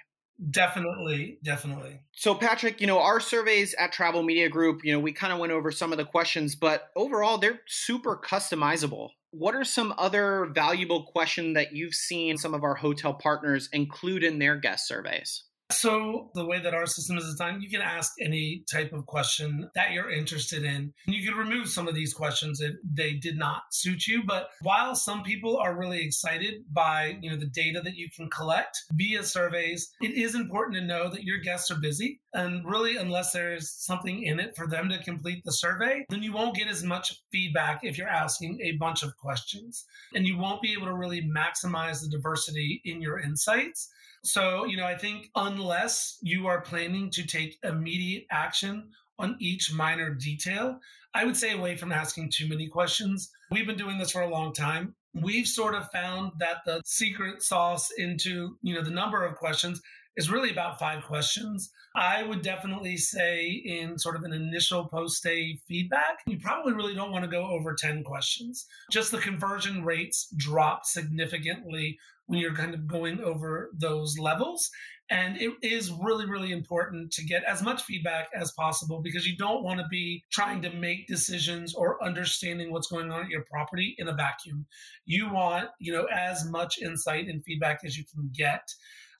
Definitely, 0.51 1.37
definitely. 1.43 1.99
So, 2.13 2.33
Patrick, 2.33 2.79
you 2.79 2.87
know, 2.87 2.99
our 2.99 3.19
surveys 3.19 3.73
at 3.77 3.91
Travel 3.91 4.23
Media 4.23 4.47
Group, 4.47 4.81
you 4.85 4.93
know, 4.93 4.99
we 4.99 5.11
kind 5.11 5.33
of 5.33 5.39
went 5.39 5.51
over 5.51 5.69
some 5.69 5.91
of 5.91 5.97
the 5.97 6.05
questions, 6.05 6.55
but 6.55 6.89
overall, 6.95 7.37
they're 7.37 7.59
super 7.67 8.15
customizable. 8.15 9.09
What 9.31 9.53
are 9.53 9.65
some 9.65 9.93
other 9.97 10.49
valuable 10.53 11.03
questions 11.03 11.55
that 11.55 11.73
you've 11.73 11.93
seen 11.93 12.37
some 12.37 12.53
of 12.53 12.63
our 12.63 12.75
hotel 12.75 13.13
partners 13.13 13.69
include 13.73 14.23
in 14.23 14.39
their 14.39 14.55
guest 14.55 14.87
surveys? 14.87 15.43
So, 15.71 16.31
the 16.33 16.45
way 16.45 16.59
that 16.59 16.73
our 16.73 16.87
system 16.87 17.17
is 17.17 17.25
designed, 17.25 17.61
you 17.61 17.69
can 17.69 17.81
ask 17.81 18.13
any 18.19 18.63
type 18.71 18.91
of 18.91 19.05
question 19.05 19.69
that 19.75 19.91
you're 19.91 20.09
interested 20.09 20.63
in. 20.63 20.93
You 21.05 21.23
can 21.23 21.37
remove 21.37 21.69
some 21.69 21.87
of 21.87 21.93
these 21.93 22.11
questions 22.11 22.59
if 22.59 22.73
they 22.83 23.13
did 23.13 23.37
not 23.37 23.63
suit 23.71 24.07
you. 24.07 24.23
But 24.23 24.49
while 24.61 24.95
some 24.95 25.21
people 25.21 25.57
are 25.57 25.77
really 25.77 26.01
excited 26.01 26.63
by, 26.73 27.19
you 27.21 27.29
know, 27.29 27.37
the 27.37 27.45
data 27.45 27.81
that 27.83 27.95
you 27.95 28.09
can 28.09 28.31
collect 28.31 28.83
via 28.93 29.23
surveys, 29.23 29.91
it 30.01 30.11
is 30.11 30.33
important 30.33 30.75
to 30.77 30.85
know 30.85 31.07
that 31.07 31.23
your 31.23 31.37
guests 31.37 31.69
are 31.69 31.79
busy. 31.79 32.19
And 32.33 32.65
really, 32.65 32.97
unless 32.97 33.31
there's 33.31 33.69
something 33.69 34.23
in 34.23 34.39
it 34.39 34.55
for 34.55 34.65
them 34.65 34.89
to 34.89 35.03
complete 35.03 35.43
the 35.45 35.51
survey, 35.51 36.03
then 36.09 36.23
you 36.23 36.33
won't 36.33 36.55
get 36.55 36.67
as 36.67 36.83
much 36.83 37.21
feedback 37.31 37.81
if 37.83 37.95
you're 37.95 38.07
asking 38.07 38.59
a 38.61 38.71
bunch 38.77 39.03
of 39.03 39.15
questions. 39.17 39.85
And 40.15 40.25
you 40.25 40.35
won't 40.35 40.63
be 40.63 40.73
able 40.73 40.87
to 40.87 40.95
really 40.95 41.21
maximize 41.21 42.01
the 42.01 42.09
diversity 42.09 42.81
in 42.85 43.01
your 43.01 43.19
insights 43.19 43.89
so, 44.23 44.65
you 44.65 44.77
know, 44.77 44.85
I 44.85 44.97
think 44.97 45.29
unless 45.35 46.17
you 46.21 46.47
are 46.47 46.61
planning 46.61 47.09
to 47.11 47.25
take 47.25 47.57
immediate 47.63 48.25
action 48.31 48.89
on 49.17 49.35
each 49.39 49.73
minor 49.73 50.13
detail, 50.13 50.79
I 51.13 51.25
would 51.25 51.37
say 51.37 51.53
away 51.53 51.75
from 51.75 51.91
asking 51.91 52.31
too 52.31 52.47
many 52.47 52.67
questions. 52.67 53.31
We've 53.51 53.67
been 53.67 53.77
doing 53.77 53.97
this 53.97 54.11
for 54.11 54.21
a 54.21 54.29
long 54.29 54.53
time. 54.53 54.95
We've 55.13 55.47
sort 55.47 55.73
of 55.73 55.89
found 55.91 56.33
that 56.39 56.57
the 56.65 56.81
secret 56.85 57.41
sauce 57.41 57.89
into, 57.97 58.57
you 58.61 58.75
know, 58.75 58.83
the 58.83 58.91
number 58.91 59.25
of 59.25 59.35
questions 59.35 59.81
is 60.17 60.29
really 60.29 60.51
about 60.51 60.79
five 60.79 61.03
questions. 61.03 61.71
I 61.95 62.23
would 62.23 62.41
definitely 62.41 62.97
say, 62.97 63.47
in 63.47 63.97
sort 63.97 64.15
of 64.15 64.23
an 64.23 64.33
initial 64.33 64.87
post 64.87 65.17
stay 65.17 65.59
feedback, 65.67 66.19
you 66.27 66.39
probably 66.39 66.73
really 66.73 66.93
don't 66.93 67.11
want 67.11 67.23
to 67.23 67.31
go 67.31 67.45
over 67.47 67.73
10 67.73 68.03
questions. 68.03 68.65
Just 68.91 69.11
the 69.11 69.17
conversion 69.17 69.83
rates 69.83 70.33
drop 70.37 70.85
significantly 70.85 71.97
when 72.27 72.39
you're 72.39 72.53
kind 72.53 72.75
of 72.75 72.87
going 72.87 73.19
over 73.21 73.71
those 73.73 74.19
levels. 74.19 74.69
And 75.09 75.41
it 75.41 75.53
is 75.63 75.91
really, 75.91 76.27
really 76.27 76.51
important 76.51 77.11
to 77.13 77.25
get 77.25 77.43
as 77.43 77.63
much 77.63 77.81
feedback 77.81 78.29
as 78.35 78.51
possible 78.51 79.01
because 79.01 79.25
you 79.25 79.35
don't 79.35 79.63
want 79.63 79.79
to 79.79 79.87
be 79.89 80.23
trying 80.31 80.61
to 80.61 80.69
make 80.69 81.07
decisions 81.07 81.73
or 81.73 82.03
understanding 82.03 82.71
what's 82.71 82.87
going 82.87 83.11
on 83.11 83.23
at 83.23 83.29
your 83.29 83.45
property 83.49 83.95
in 83.97 84.07
a 84.07 84.13
vacuum. 84.13 84.67
You 85.05 85.33
want, 85.33 85.69
you 85.79 85.91
know, 85.91 86.05
as 86.13 86.45
much 86.45 86.77
insight 86.77 87.27
and 87.27 87.43
feedback 87.43 87.79
as 87.83 87.97
you 87.97 88.03
can 88.13 88.29
get. 88.35 88.69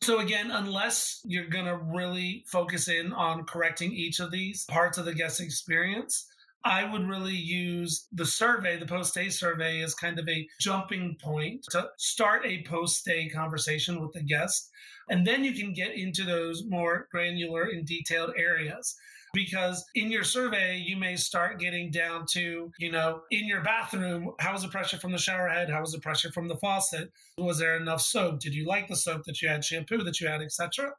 So 0.02 0.20
again, 0.20 0.50
unless 0.52 1.22
you're 1.26 1.50
going 1.50 1.66
to 1.66 1.78
really 1.78 2.46
focus 2.48 2.88
in 2.88 3.12
on 3.12 3.44
correcting 3.44 3.92
each 3.92 4.20
of 4.20 4.32
these 4.32 4.66
parts 4.66 4.98
of 4.98 5.06
the 5.06 5.14
guest 5.14 5.42
experience, 5.42 6.26
I 6.64 6.84
would 6.84 7.08
really 7.08 7.36
use 7.36 8.08
the 8.12 8.26
survey, 8.26 8.78
the 8.78 8.86
post 8.86 9.12
stay 9.12 9.30
survey, 9.30 9.82
as 9.82 9.94
kind 9.94 10.20
of 10.20 10.28
a 10.28 10.48
jumping 10.60 11.18
point 11.22 11.66
to 11.72 11.90
start 11.98 12.46
a 12.46 12.64
post 12.64 13.00
stay 13.00 13.30
conversation 13.30 14.02
with 14.02 14.14
the 14.14 14.24
guest. 14.24 14.70
And 15.10 15.26
then 15.26 15.44
you 15.44 15.54
can 15.54 15.74
get 15.74 15.96
into 15.96 16.24
those 16.24 16.64
more 16.66 17.08
granular 17.12 17.64
and 17.64 17.86
detailed 17.86 18.32
areas 18.38 18.96
because 19.34 19.84
in 19.96 20.12
your 20.12 20.24
survey 20.24 20.78
you 20.78 20.98
may 20.98 21.16
start 21.16 21.60
getting 21.60 21.92
down 21.92 22.26
to 22.32 22.72
you 22.80 22.92
know 22.92 23.22
in 23.32 23.48
your 23.48 23.62
bathroom 23.62 24.32
how 24.40 24.54
was 24.54 24.62
the 24.62 24.68
pressure 24.68 24.98
from 24.98 25.12
the 25.12 25.18
shower 25.18 25.48
head 25.48 25.70
how 25.70 25.82
was 25.82 25.92
the 25.92 26.00
pressure 26.00 26.32
from 26.32 26.48
the 26.48 26.58
faucet? 26.58 27.10
Was 27.38 27.60
there 27.60 27.78
enough 27.78 28.02
soap? 28.02 28.40
Did 28.40 28.54
you 28.54 28.66
like 28.66 28.88
the 28.88 28.96
soap 28.96 29.24
that 29.26 29.42
you 29.42 29.50
had 29.50 29.64
shampoo 29.64 30.04
that 30.04 30.20
you 30.20 30.28
had 30.28 30.42
etc 30.42 30.92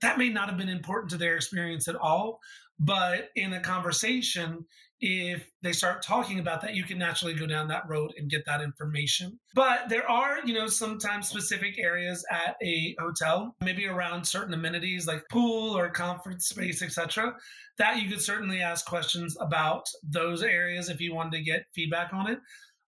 that 0.00 0.18
may 0.18 0.28
not 0.28 0.48
have 0.48 0.58
been 0.58 0.68
important 0.68 1.10
to 1.10 1.16
their 1.16 1.36
experience 1.36 1.88
at 1.88 1.96
all 1.96 2.40
but 2.78 3.30
in 3.36 3.52
a 3.52 3.60
conversation 3.60 4.64
if 5.06 5.50
they 5.62 5.72
start 5.72 6.02
talking 6.02 6.38
about 6.38 6.62
that, 6.62 6.74
you 6.74 6.82
can 6.82 6.96
naturally 6.96 7.34
go 7.34 7.46
down 7.46 7.68
that 7.68 7.86
road 7.86 8.12
and 8.16 8.30
get 8.30 8.46
that 8.46 8.62
information. 8.62 9.38
But 9.54 9.90
there 9.90 10.10
are, 10.10 10.38
you 10.46 10.54
know, 10.54 10.66
sometimes 10.66 11.28
specific 11.28 11.78
areas 11.78 12.24
at 12.30 12.56
a 12.62 12.96
hotel, 12.98 13.54
maybe 13.60 13.86
around 13.86 14.24
certain 14.24 14.54
amenities 14.54 15.06
like 15.06 15.22
pool 15.30 15.76
or 15.76 15.90
conference 15.90 16.48
space, 16.48 16.80
etc., 16.80 17.34
that 17.76 18.00
you 18.00 18.08
could 18.08 18.22
certainly 18.22 18.60
ask 18.60 18.86
questions 18.86 19.36
about 19.40 19.84
those 20.02 20.42
areas 20.42 20.88
if 20.88 21.00
you 21.00 21.14
wanted 21.14 21.32
to 21.32 21.44
get 21.44 21.66
feedback 21.74 22.14
on 22.14 22.30
it. 22.30 22.38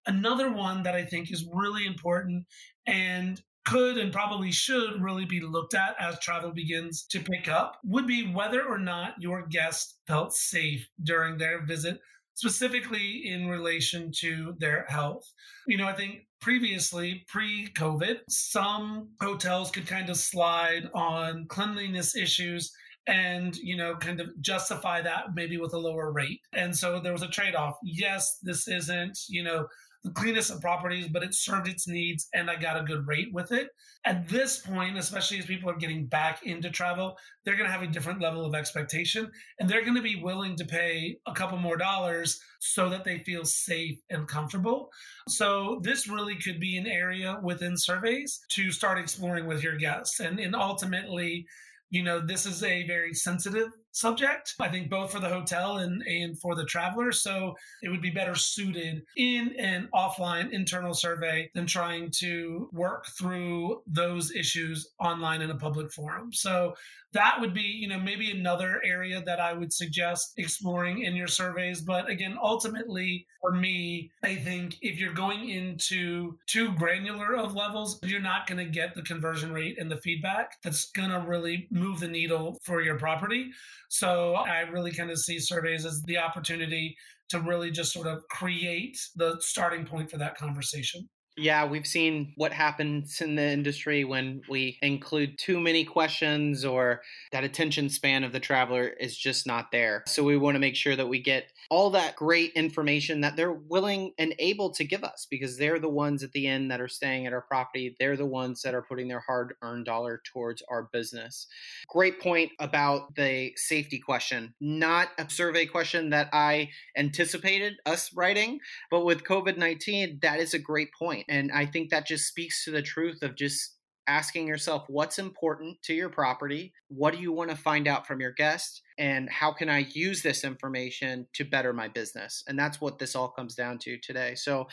Another 0.06 0.50
one 0.50 0.84
that 0.84 0.94
I 0.94 1.04
think 1.04 1.30
is 1.30 1.46
really 1.52 1.84
important 1.84 2.46
and 2.86 3.42
could 3.66 3.98
and 3.98 4.12
probably 4.12 4.52
should 4.52 5.02
really 5.02 5.24
be 5.24 5.40
looked 5.40 5.74
at 5.74 5.96
as 6.00 6.18
travel 6.20 6.52
begins 6.52 7.04
to 7.04 7.20
pick 7.20 7.48
up 7.48 7.78
would 7.84 8.06
be 8.06 8.32
whether 8.32 8.62
or 8.62 8.78
not 8.78 9.14
your 9.18 9.46
guest 9.46 9.98
felt 10.06 10.32
safe 10.32 10.88
during 11.02 11.36
their 11.36 11.64
visit 11.66 12.00
specifically 12.34 13.22
in 13.24 13.48
relation 13.48 14.12
to 14.12 14.54
their 14.58 14.84
health. 14.88 15.24
You 15.66 15.78
know, 15.78 15.86
I 15.86 15.94
think 15.94 16.26
previously, 16.40 17.24
pre 17.26 17.68
COVID, 17.74 18.20
some 18.28 19.08
hotels 19.20 19.70
could 19.70 19.86
kind 19.86 20.10
of 20.10 20.16
slide 20.16 20.88
on 20.94 21.46
cleanliness 21.48 22.14
issues 22.14 22.72
and 23.08 23.56
you 23.56 23.76
know 23.76 23.94
kind 23.96 24.20
of 24.20 24.28
justify 24.40 25.00
that 25.00 25.34
maybe 25.34 25.56
with 25.56 25.72
a 25.72 25.78
lower 25.78 26.10
rate 26.10 26.40
and 26.52 26.76
so 26.76 26.98
there 26.98 27.12
was 27.12 27.22
a 27.22 27.28
trade-off 27.28 27.76
yes 27.84 28.38
this 28.42 28.66
isn't 28.66 29.16
you 29.28 29.44
know 29.44 29.64
the 30.06 30.12
cleanest 30.12 30.52
of 30.52 30.60
properties, 30.60 31.08
but 31.08 31.24
it 31.24 31.34
served 31.34 31.66
its 31.66 31.88
needs 31.88 32.28
and 32.32 32.48
I 32.48 32.54
got 32.54 32.80
a 32.80 32.84
good 32.84 33.06
rate 33.08 33.32
with 33.32 33.50
it. 33.50 33.68
At 34.04 34.28
this 34.28 34.60
point, 34.60 34.96
especially 34.96 35.40
as 35.40 35.46
people 35.46 35.68
are 35.68 35.76
getting 35.76 36.06
back 36.06 36.46
into 36.46 36.70
travel, 36.70 37.16
they're 37.44 37.56
going 37.56 37.66
to 37.66 37.72
have 37.72 37.82
a 37.82 37.88
different 37.88 38.22
level 38.22 38.44
of 38.44 38.54
expectation 38.54 39.28
and 39.58 39.68
they're 39.68 39.82
going 39.82 39.96
to 39.96 40.02
be 40.02 40.22
willing 40.22 40.54
to 40.56 40.64
pay 40.64 41.16
a 41.26 41.32
couple 41.32 41.58
more 41.58 41.76
dollars 41.76 42.38
so 42.60 42.88
that 42.88 43.04
they 43.04 43.18
feel 43.18 43.44
safe 43.44 43.98
and 44.08 44.28
comfortable. 44.28 44.90
So, 45.28 45.80
this 45.82 46.08
really 46.08 46.36
could 46.36 46.60
be 46.60 46.76
an 46.76 46.86
area 46.86 47.38
within 47.42 47.76
surveys 47.76 48.40
to 48.52 48.70
start 48.70 48.98
exploring 48.98 49.46
with 49.46 49.62
your 49.62 49.76
guests. 49.76 50.20
And, 50.20 50.38
and 50.38 50.54
ultimately, 50.54 51.46
you 51.90 52.02
know, 52.02 52.20
this 52.20 52.46
is 52.46 52.62
a 52.62 52.86
very 52.86 53.12
sensitive 53.12 53.68
subject, 53.96 54.54
I 54.60 54.68
think 54.68 54.90
both 54.90 55.10
for 55.10 55.20
the 55.20 55.28
hotel 55.28 55.78
and, 55.78 56.02
and 56.02 56.38
for 56.38 56.54
the 56.54 56.66
traveler. 56.66 57.12
So 57.12 57.54
it 57.82 57.88
would 57.88 58.02
be 58.02 58.10
better 58.10 58.34
suited 58.34 59.02
in 59.16 59.54
an 59.58 59.88
offline 59.94 60.50
internal 60.52 60.92
survey 60.92 61.50
than 61.54 61.66
trying 61.66 62.10
to 62.18 62.68
work 62.72 63.06
through 63.18 63.82
those 63.86 64.32
issues 64.32 64.92
online 65.00 65.40
in 65.40 65.50
a 65.50 65.56
public 65.56 65.90
forum. 65.90 66.30
So 66.32 66.74
that 67.16 67.40
would 67.40 67.54
be, 67.54 67.62
you 67.62 67.88
know, 67.88 67.98
maybe 67.98 68.30
another 68.30 68.78
area 68.84 69.22
that 69.24 69.40
I 69.40 69.54
would 69.54 69.72
suggest 69.72 70.34
exploring 70.36 71.04
in 71.04 71.16
your 71.16 71.26
surveys. 71.26 71.80
But 71.80 72.10
again, 72.10 72.36
ultimately 72.40 73.26
for 73.40 73.52
me, 73.52 74.10
I 74.22 74.34
think 74.34 74.76
if 74.82 75.00
you're 75.00 75.14
going 75.14 75.48
into 75.48 76.38
too 76.46 76.72
granular 76.74 77.34
of 77.34 77.54
levels, 77.54 77.98
you're 78.02 78.20
not 78.20 78.46
going 78.46 78.58
to 78.58 78.70
get 78.70 78.94
the 78.94 79.00
conversion 79.00 79.50
rate 79.50 79.78
and 79.80 79.90
the 79.90 79.96
feedback 79.96 80.60
that's 80.62 80.90
going 80.90 81.08
to 81.08 81.20
really 81.20 81.66
move 81.70 82.00
the 82.00 82.08
needle 82.08 82.58
for 82.64 82.82
your 82.82 82.98
property. 82.98 83.50
So 83.88 84.34
I 84.34 84.60
really 84.60 84.92
kind 84.92 85.10
of 85.10 85.18
see 85.18 85.38
surveys 85.38 85.86
as 85.86 86.02
the 86.02 86.18
opportunity 86.18 86.96
to 87.30 87.40
really 87.40 87.70
just 87.70 87.94
sort 87.94 88.06
of 88.06 88.28
create 88.28 88.98
the 89.16 89.38
starting 89.40 89.86
point 89.86 90.10
for 90.10 90.18
that 90.18 90.36
conversation. 90.36 91.08
Yeah, 91.38 91.66
we've 91.66 91.86
seen 91.86 92.32
what 92.36 92.52
happens 92.54 93.20
in 93.20 93.34
the 93.34 93.42
industry 93.42 94.04
when 94.04 94.40
we 94.48 94.78
include 94.80 95.38
too 95.38 95.60
many 95.60 95.84
questions 95.84 96.64
or 96.64 97.02
that 97.30 97.44
attention 97.44 97.90
span 97.90 98.24
of 98.24 98.32
the 98.32 98.40
traveler 98.40 98.88
is 98.88 99.16
just 99.16 99.46
not 99.46 99.70
there. 99.70 100.02
So 100.06 100.24
we 100.24 100.38
want 100.38 100.54
to 100.54 100.60
make 100.60 100.76
sure 100.76 100.96
that 100.96 101.08
we 101.08 101.20
get 101.20 101.52
all 101.70 101.90
that 101.90 102.16
great 102.16 102.52
information 102.52 103.20
that 103.20 103.36
they're 103.36 103.52
willing 103.52 104.12
and 104.18 104.34
able 104.38 104.70
to 104.70 104.84
give 104.84 105.04
us 105.04 105.26
because 105.30 105.56
they're 105.56 105.78
the 105.78 105.88
ones 105.88 106.22
at 106.22 106.32
the 106.32 106.46
end 106.46 106.70
that 106.70 106.80
are 106.80 106.88
staying 106.88 107.26
at 107.26 107.32
our 107.32 107.42
property. 107.42 107.96
They're 107.98 108.16
the 108.16 108.26
ones 108.26 108.62
that 108.62 108.74
are 108.74 108.82
putting 108.82 109.08
their 109.08 109.20
hard 109.26 109.54
earned 109.62 109.86
dollar 109.86 110.20
towards 110.24 110.62
our 110.70 110.88
business. 110.92 111.46
Great 111.88 112.20
point 112.20 112.52
about 112.58 113.14
the 113.14 113.52
safety 113.56 113.98
question. 113.98 114.54
Not 114.60 115.08
a 115.18 115.28
survey 115.28 115.66
question 115.66 116.10
that 116.10 116.28
I 116.32 116.70
anticipated 116.96 117.74
us 117.84 118.12
writing, 118.14 118.60
but 118.90 119.04
with 119.04 119.24
COVID 119.24 119.56
19, 119.56 120.18
that 120.22 120.40
is 120.40 120.54
a 120.54 120.58
great 120.58 120.90
point. 120.98 121.26
And 121.28 121.50
I 121.52 121.66
think 121.66 121.90
that 121.90 122.06
just 122.06 122.26
speaks 122.26 122.64
to 122.64 122.70
the 122.70 122.82
truth 122.82 123.22
of 123.22 123.36
just 123.36 123.75
asking 124.06 124.46
yourself 124.46 124.84
what's 124.88 125.18
important 125.18 125.82
to 125.82 125.94
your 125.94 126.08
property, 126.08 126.72
what 126.88 127.14
do 127.14 127.20
you 127.20 127.32
want 127.32 127.50
to 127.50 127.56
find 127.56 127.88
out 127.88 128.06
from 128.06 128.20
your 128.20 128.32
guest, 128.32 128.82
and 128.98 129.28
how 129.28 129.52
can 129.52 129.68
I 129.68 129.86
use 129.92 130.22
this 130.22 130.44
information 130.44 131.26
to 131.34 131.44
better 131.44 131.72
my 131.72 131.88
business? 131.88 132.42
And 132.46 132.58
that's 132.58 132.80
what 132.80 132.98
this 132.98 133.14
all 133.14 133.28
comes 133.28 133.54
down 133.54 133.78
to 133.80 133.98
today. 133.98 134.34
So, 134.34 134.68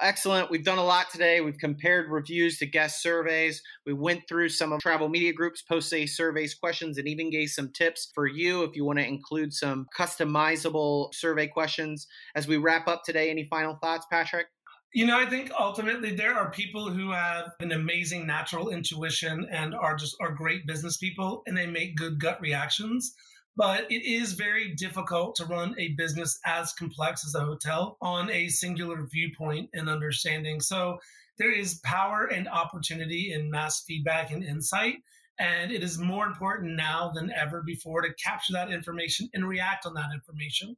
excellent. 0.00 0.50
We've 0.50 0.64
done 0.64 0.78
a 0.78 0.84
lot 0.84 1.10
today. 1.10 1.40
We've 1.40 1.58
compared 1.58 2.10
reviews 2.10 2.58
to 2.58 2.66
guest 2.66 3.02
surveys. 3.02 3.62
We 3.84 3.92
went 3.92 4.22
through 4.28 4.50
some 4.50 4.72
of 4.72 4.80
Travel 4.80 5.08
Media 5.08 5.32
Group's 5.32 5.62
post 5.62 5.88
stay 5.88 6.06
surveys 6.06 6.54
questions 6.54 6.98
and 6.98 7.08
even 7.08 7.30
gave 7.30 7.50
some 7.50 7.72
tips 7.72 8.10
for 8.14 8.26
you 8.26 8.62
if 8.62 8.76
you 8.76 8.84
want 8.84 8.98
to 8.98 9.06
include 9.06 9.52
some 9.52 9.86
customizable 9.98 11.12
survey 11.14 11.46
questions. 11.46 12.06
As 12.34 12.46
we 12.46 12.56
wrap 12.56 12.88
up 12.88 13.02
today, 13.04 13.30
any 13.30 13.44
final 13.44 13.76
thoughts, 13.82 14.06
Patrick? 14.10 14.46
You 14.92 15.04
know, 15.04 15.18
I 15.18 15.26
think 15.26 15.50
ultimately 15.58 16.14
there 16.14 16.34
are 16.34 16.50
people 16.50 16.90
who 16.90 17.10
have 17.10 17.52
an 17.60 17.72
amazing 17.72 18.26
natural 18.26 18.70
intuition 18.70 19.46
and 19.50 19.74
are 19.74 19.94
just 19.94 20.16
are 20.20 20.32
great 20.32 20.66
business 20.66 20.96
people 20.96 21.42
and 21.46 21.56
they 21.56 21.66
make 21.66 21.96
good 21.96 22.18
gut 22.18 22.40
reactions. 22.40 23.14
But 23.56 23.90
it 23.90 24.04
is 24.04 24.32
very 24.32 24.74
difficult 24.74 25.34
to 25.36 25.46
run 25.46 25.74
a 25.78 25.94
business 25.96 26.38
as 26.44 26.74
complex 26.74 27.26
as 27.26 27.34
a 27.34 27.44
hotel 27.44 27.96
on 28.02 28.30
a 28.30 28.48
singular 28.48 29.06
viewpoint 29.10 29.70
and 29.72 29.88
understanding. 29.88 30.60
So 30.60 30.98
there 31.38 31.52
is 31.52 31.80
power 31.82 32.26
and 32.26 32.48
opportunity 32.48 33.32
in 33.32 33.50
mass 33.50 33.82
feedback 33.82 34.30
and 34.30 34.44
insight. 34.44 34.96
And 35.38 35.70
it 35.70 35.82
is 35.82 35.98
more 35.98 36.26
important 36.26 36.76
now 36.76 37.12
than 37.14 37.32
ever 37.32 37.62
before 37.62 38.02
to 38.02 38.14
capture 38.14 38.54
that 38.54 38.70
information 38.70 39.28
and 39.34 39.46
react 39.46 39.84
on 39.86 39.94
that 39.94 40.10
information. 40.14 40.76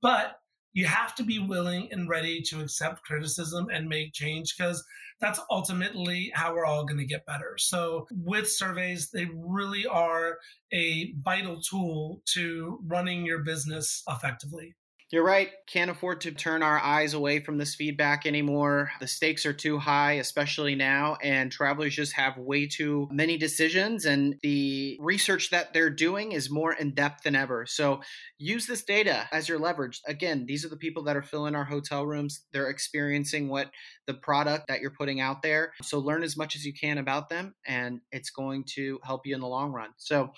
But 0.00 0.38
you 0.72 0.86
have 0.86 1.14
to 1.16 1.22
be 1.22 1.38
willing 1.38 1.88
and 1.92 2.08
ready 2.08 2.42
to 2.42 2.60
accept 2.60 3.02
criticism 3.02 3.68
and 3.72 3.88
make 3.88 4.12
change 4.12 4.54
because 4.56 4.84
that's 5.20 5.40
ultimately 5.50 6.30
how 6.34 6.54
we're 6.54 6.64
all 6.64 6.84
going 6.84 6.98
to 6.98 7.04
get 7.04 7.26
better. 7.26 7.56
So, 7.58 8.06
with 8.10 8.50
surveys, 8.50 9.10
they 9.10 9.26
really 9.34 9.86
are 9.86 10.38
a 10.72 11.12
vital 11.22 11.60
tool 11.60 12.22
to 12.34 12.78
running 12.86 13.26
your 13.26 13.40
business 13.40 14.02
effectively. 14.08 14.74
You're 15.10 15.24
right. 15.24 15.48
Can't 15.66 15.90
afford 15.90 16.20
to 16.22 16.32
turn 16.32 16.62
our 16.62 16.78
eyes 16.78 17.14
away 17.14 17.40
from 17.40 17.56
this 17.56 17.74
feedback 17.74 18.26
anymore. 18.26 18.90
The 19.00 19.06
stakes 19.06 19.46
are 19.46 19.54
too 19.54 19.78
high, 19.78 20.12
especially 20.14 20.74
now, 20.74 21.16
and 21.22 21.50
travelers 21.50 21.94
just 21.94 22.12
have 22.12 22.36
way 22.36 22.66
too 22.66 23.08
many 23.10 23.38
decisions, 23.38 24.04
and 24.04 24.34
the 24.42 24.98
research 25.00 25.48
that 25.48 25.72
they're 25.72 25.88
doing 25.88 26.32
is 26.32 26.50
more 26.50 26.74
in 26.74 26.92
depth 26.92 27.22
than 27.22 27.34
ever. 27.34 27.64
So 27.64 28.02
use 28.36 28.66
this 28.66 28.84
data 28.84 29.26
as 29.32 29.48
your 29.48 29.58
leverage. 29.58 30.02
Again, 30.06 30.44
these 30.46 30.62
are 30.62 30.68
the 30.68 30.76
people 30.76 31.04
that 31.04 31.16
are 31.16 31.22
filling 31.22 31.54
our 31.54 31.64
hotel 31.64 32.04
rooms. 32.04 32.42
They're 32.52 32.68
experiencing 32.68 33.48
what 33.48 33.70
the 34.08 34.14
product 34.14 34.66
that 34.66 34.80
you're 34.80 34.90
putting 34.90 35.20
out 35.20 35.42
there. 35.42 35.72
So 35.82 36.00
learn 36.00 36.24
as 36.24 36.36
much 36.36 36.56
as 36.56 36.64
you 36.64 36.72
can 36.72 36.98
about 36.98 37.28
them, 37.28 37.54
and 37.66 38.00
it's 38.10 38.30
going 38.30 38.64
to 38.74 38.98
help 39.04 39.26
you 39.26 39.34
in 39.34 39.40
the 39.40 39.46
long 39.46 39.70
run. 39.70 39.90
So, 39.98 40.32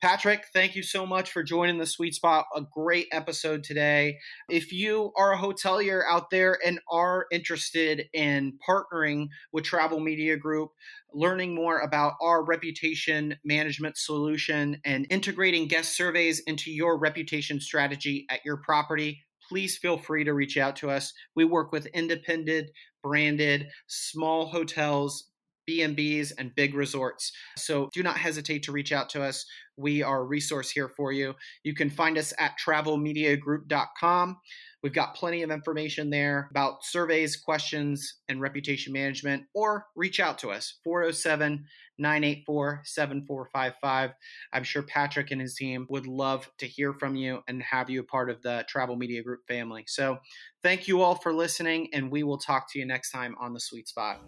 Patrick, 0.00 0.44
thank 0.54 0.76
you 0.76 0.82
so 0.82 1.04
much 1.04 1.30
for 1.32 1.42
joining 1.42 1.78
the 1.78 1.86
Sweet 1.86 2.14
Spot. 2.14 2.46
A 2.54 2.62
great 2.62 3.08
episode 3.12 3.64
today. 3.64 4.18
If 4.48 4.72
you 4.72 5.12
are 5.18 5.34
a 5.34 5.38
hotelier 5.38 6.02
out 6.08 6.30
there 6.30 6.56
and 6.64 6.80
are 6.90 7.26
interested 7.32 8.04
in 8.14 8.58
partnering 8.66 9.26
with 9.52 9.64
Travel 9.64 9.98
Media 9.98 10.36
Group, 10.36 10.70
learning 11.12 11.54
more 11.54 11.80
about 11.80 12.14
our 12.20 12.44
reputation 12.44 13.36
management 13.44 13.96
solution 13.96 14.80
and 14.84 15.06
integrating 15.10 15.66
guest 15.66 15.96
surveys 15.96 16.40
into 16.46 16.70
your 16.70 16.96
reputation 16.98 17.58
strategy 17.60 18.26
at 18.30 18.44
your 18.44 18.58
property, 18.58 19.24
please 19.48 19.78
feel 19.78 19.98
free 19.98 20.24
to 20.24 20.34
reach 20.34 20.56
out 20.56 20.76
to 20.76 20.90
us. 20.90 21.12
We 21.34 21.44
work 21.44 21.72
with 21.72 21.86
independent 21.86 22.70
branded 23.02 23.68
small 23.86 24.46
hotels, 24.46 25.30
B&Bs 25.66 26.32
and 26.38 26.54
big 26.54 26.74
resorts. 26.74 27.32
So 27.56 27.90
do 27.92 28.02
not 28.02 28.16
hesitate 28.16 28.62
to 28.64 28.72
reach 28.72 28.92
out 28.92 29.08
to 29.10 29.22
us. 29.22 29.44
We 29.76 30.02
are 30.02 30.20
a 30.20 30.24
resource 30.24 30.70
here 30.70 30.88
for 30.88 31.12
you. 31.12 31.34
You 31.62 31.74
can 31.74 31.90
find 31.90 32.16
us 32.16 32.32
at 32.38 32.56
travelmediagroup.com. 32.64 34.38
We've 34.82 34.92
got 34.92 35.16
plenty 35.16 35.42
of 35.42 35.50
information 35.50 36.10
there 36.10 36.48
about 36.50 36.84
surveys, 36.84 37.36
questions, 37.36 38.20
and 38.28 38.40
reputation 38.40 38.92
management, 38.92 39.44
or 39.54 39.86
reach 39.96 40.20
out 40.20 40.38
to 40.38 40.50
us 40.50 40.78
407 40.84 41.66
984 41.98 42.82
7455. 42.84 44.10
I'm 44.52 44.64
sure 44.64 44.82
Patrick 44.82 45.30
and 45.30 45.40
his 45.40 45.54
team 45.54 45.86
would 45.88 46.06
love 46.06 46.50
to 46.58 46.66
hear 46.66 46.92
from 46.92 47.16
you 47.16 47.40
and 47.48 47.62
have 47.62 47.90
you 47.90 48.00
a 48.00 48.04
part 48.04 48.30
of 48.30 48.42
the 48.42 48.64
Travel 48.68 48.96
Media 48.96 49.22
Group 49.22 49.40
family. 49.48 49.84
So 49.86 50.18
thank 50.62 50.88
you 50.88 51.00
all 51.02 51.16
for 51.16 51.32
listening, 51.32 51.88
and 51.92 52.10
we 52.10 52.22
will 52.22 52.38
talk 52.38 52.70
to 52.72 52.78
you 52.78 52.86
next 52.86 53.10
time 53.10 53.34
on 53.40 53.54
The 53.54 53.60
Sweet 53.60 53.88
Spot. 53.88 54.20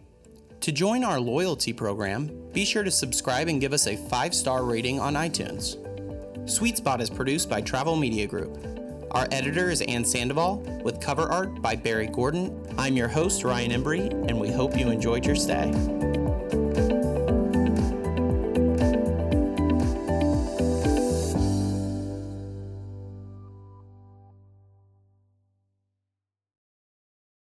To 0.63 0.73
join 0.73 1.05
our 1.05 1.21
loyalty 1.21 1.73
program, 1.73 2.31
be 2.53 2.65
sure 2.65 2.83
to 2.83 2.91
subscribe 2.91 3.49
and 3.49 3.61
give 3.61 3.73
us 3.73 3.87
a 3.87 3.97
five 3.97 4.35
star 4.35 4.65
rating 4.65 4.99
on 4.99 5.15
iTunes. 5.15 5.79
Sweet 6.51 6.77
Spot 6.77 7.01
is 7.01 7.09
produced 7.09 7.49
by 7.49 7.61
Travel 7.61 7.97
Media 7.97 8.27
Group. 8.27 8.59
Our 9.13 9.29
editor 9.31 9.71
is 9.71 9.83
Ann 9.83 10.05
Sandoval, 10.05 10.57
with 10.83 11.01
cover 11.01 11.31
art 11.31 11.63
by 11.63 11.77
Barry 11.77 12.09
Gordon. 12.09 12.61
I'm 12.77 12.97
your 12.97 13.09
host, 13.09 13.45
Ryan 13.45 13.71
Embry, 13.71 14.11
and 14.29 14.39
we 14.39 14.51
hope 14.51 14.77
you 14.77 14.91
enjoyed 14.91 15.25
your 15.25 15.37
stay. 15.37 15.98